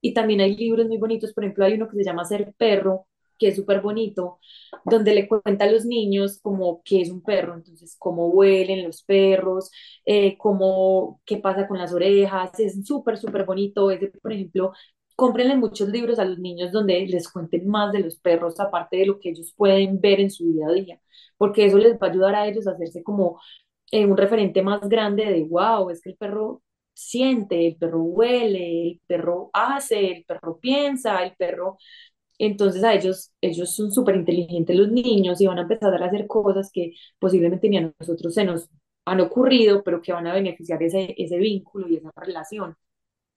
[0.00, 3.06] Y también hay libros muy bonitos, por ejemplo, hay uno que se llama Ser Perro,
[3.38, 4.38] que es súper bonito,
[4.84, 9.02] donde le cuenta a los niños como qué es un perro, entonces cómo huelen los
[9.02, 9.70] perros,
[10.04, 13.90] eh, cómo, qué pasa con las orejas, es súper, súper bonito.
[13.90, 14.72] Ese, por ejemplo,
[15.16, 19.06] cómprenle muchos libros a los niños donde les cuenten más de los perros, aparte de
[19.06, 21.00] lo que ellos pueden ver en su día a día,
[21.38, 23.40] porque eso les va a ayudar a ellos a hacerse como
[23.90, 26.62] eh, un referente más grande de, wow, es que el perro
[27.00, 31.78] siente, el perro huele, el perro hace, el perro piensa, el perro
[32.38, 36.26] entonces a ellos, ellos son súper inteligentes los niños y van a empezar a hacer
[36.26, 38.70] cosas que posiblemente ni a nosotros se nos
[39.04, 42.76] han ocurrido, pero que van a beneficiar ese, ese vínculo y esa relación.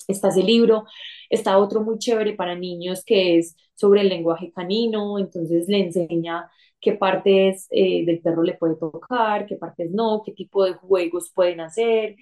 [0.07, 0.85] Está ese libro,
[1.29, 6.49] está otro muy chévere para niños que es sobre el lenguaje canino, entonces le enseña
[6.81, 11.31] qué partes eh, del perro le puede tocar, qué partes no, qué tipo de juegos
[11.33, 12.15] pueden hacer.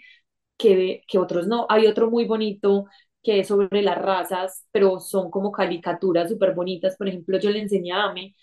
[0.62, 1.66] Que, que otros no.
[1.70, 2.86] Hay otro muy bonito
[3.24, 6.98] que es sobre las razas, pero son como caricaturas súper bonitas.
[6.98, 8.36] Por ejemplo, yo le enseñé a Ame,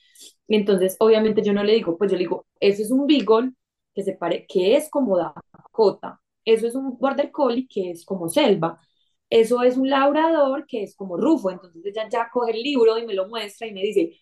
[0.46, 3.52] y entonces obviamente yo no le digo, pues yo le digo, eso es un Beagle
[3.94, 8.28] que, se pare, que es como Dakota, eso es un Border Collie que es como
[8.28, 8.80] Selva,
[9.30, 11.50] eso es un labrador que es como Rufo.
[11.50, 14.12] Entonces ella ya coge el libro y me lo muestra y me dice,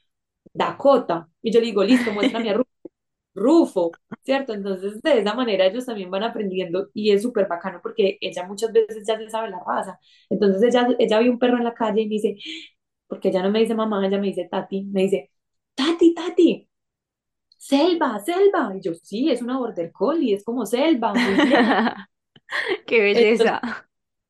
[0.53, 1.29] Dakota.
[1.43, 2.55] Y yo le digo, listo, muéstrame a
[3.37, 3.93] Rufo.
[4.27, 4.53] ¿cierto?
[4.55, 8.73] Entonces, de esa manera ellos también van aprendiendo y es súper bacano porque ella muchas
[8.73, 9.99] veces ya se sabe la raza.
[10.29, 12.37] Entonces, ella, ella ve un perro en la calle y me dice,
[13.07, 15.31] porque ella no me dice mamá, ella me dice tati, me dice,
[15.75, 16.69] tati, tati,
[17.57, 18.73] selva, selva.
[18.77, 21.13] Y yo, sí, es una border collie, es como selva.
[22.87, 23.61] Qué belleza.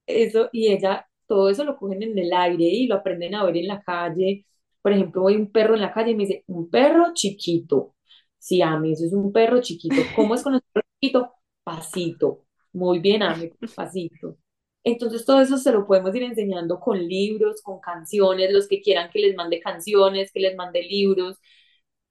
[0.06, 3.56] eso, y ella, todo eso lo cogen en el aire y lo aprenden a ver
[3.56, 4.46] en la calle.
[4.82, 7.95] Por ejemplo, voy un perro en la calle y me dice, un perro chiquito
[8.46, 9.96] Sí, Ami, eso es un perro chiquito.
[10.14, 11.32] ¿Cómo es con el perro chiquito?
[11.64, 12.44] Pasito.
[12.72, 14.36] Muy bien, Ami, pasito.
[14.84, 19.10] Entonces todo eso se lo podemos ir enseñando con libros, con canciones, los que quieran
[19.10, 21.38] que les mande canciones, que les mande libros,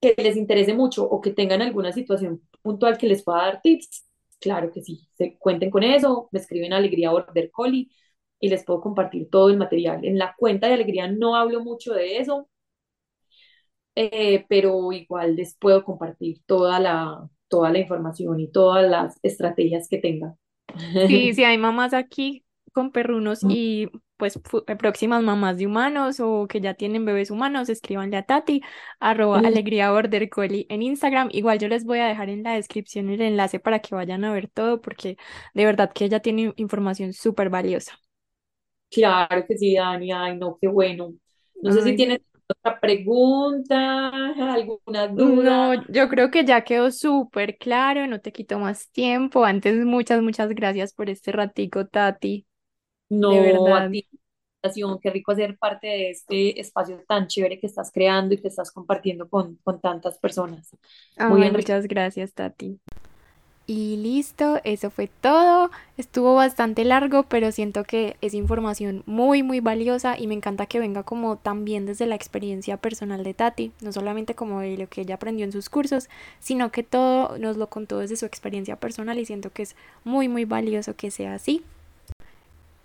[0.02, 4.06] que les interese mucho o que tengan alguna situación puntual que les pueda dar tips.
[4.40, 7.90] Claro que sí, se cuenten con eso, me escriben Alegría Border Collie
[8.40, 10.06] y les puedo compartir todo el material.
[10.06, 12.50] En la cuenta de Alegría no hablo mucho de eso,
[13.96, 19.88] eh, pero igual les puedo compartir toda la, toda la información y todas las estrategias
[19.88, 20.36] que tenga.
[21.08, 22.44] Sí, si hay mamás aquí
[22.74, 27.70] con perrunos y pues eh, próximas mamás de humanos o que ya tienen bebés humanos,
[27.70, 28.62] escríbanle a Tati,
[29.00, 31.30] arroba alegría border collie en Instagram.
[31.32, 34.34] Igual yo les voy a dejar en la descripción el enlace para que vayan a
[34.34, 35.18] ver todo porque
[35.54, 37.94] de verdad que ella tiene información súper valiosa.
[38.90, 41.14] Claro que sí, Dani, ay no, qué bueno.
[41.62, 44.10] No sé si tienes otra pregunta,
[44.54, 45.76] alguna duda.
[45.76, 49.46] No, yo creo que ya quedó súper claro, no te quito más tiempo.
[49.46, 52.46] Antes, muchas, muchas gracias por este ratico, Tati.
[53.10, 53.78] No, de verdad.
[53.78, 54.08] a ti,
[55.02, 58.72] qué rico ser parte de este espacio tan chévere que estás creando y que estás
[58.72, 60.76] compartiendo con, con tantas personas.
[61.18, 62.80] Muy muchas gracias, Tati.
[63.68, 65.72] Y listo, eso fue todo.
[65.98, 70.80] Estuvo bastante largo, pero siento que es información muy, muy valiosa y me encanta que
[70.80, 75.02] venga como también desde la experiencia personal de Tati, no solamente como de lo que
[75.02, 76.10] ella aprendió en sus cursos,
[76.40, 80.28] sino que todo nos lo contó desde su experiencia personal y siento que es muy,
[80.28, 81.64] muy valioso que sea así.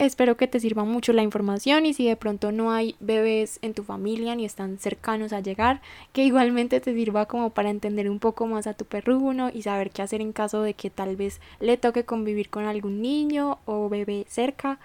[0.01, 3.75] Espero que te sirva mucho la información y si de pronto no hay bebés en
[3.75, 5.83] tu familia ni están cercanos a llegar,
[6.15, 9.91] que igualmente te sirva como para entender un poco más a tu perruno y saber
[9.91, 13.91] qué hacer en caso de que tal vez le toque convivir con algún niño o
[13.91, 14.79] bebé cerca.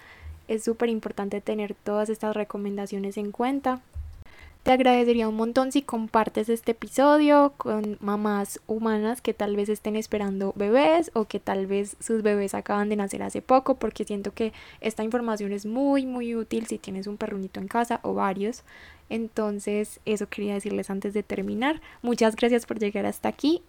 [0.48, 3.80] Es súper importante tener todas estas recomendaciones en cuenta.
[4.66, 9.94] Te agradecería un montón si compartes este episodio con mamás humanas que tal vez estén
[9.94, 14.34] esperando bebés o que tal vez sus bebés acaban de nacer hace poco porque siento
[14.34, 18.64] que esta información es muy muy útil si tienes un perrunito en casa o varios.
[19.08, 21.80] Entonces eso quería decirles antes de terminar.
[22.02, 23.62] Muchas gracias por llegar hasta aquí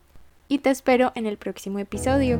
[0.48, 2.40] y te espero en el próximo episodio.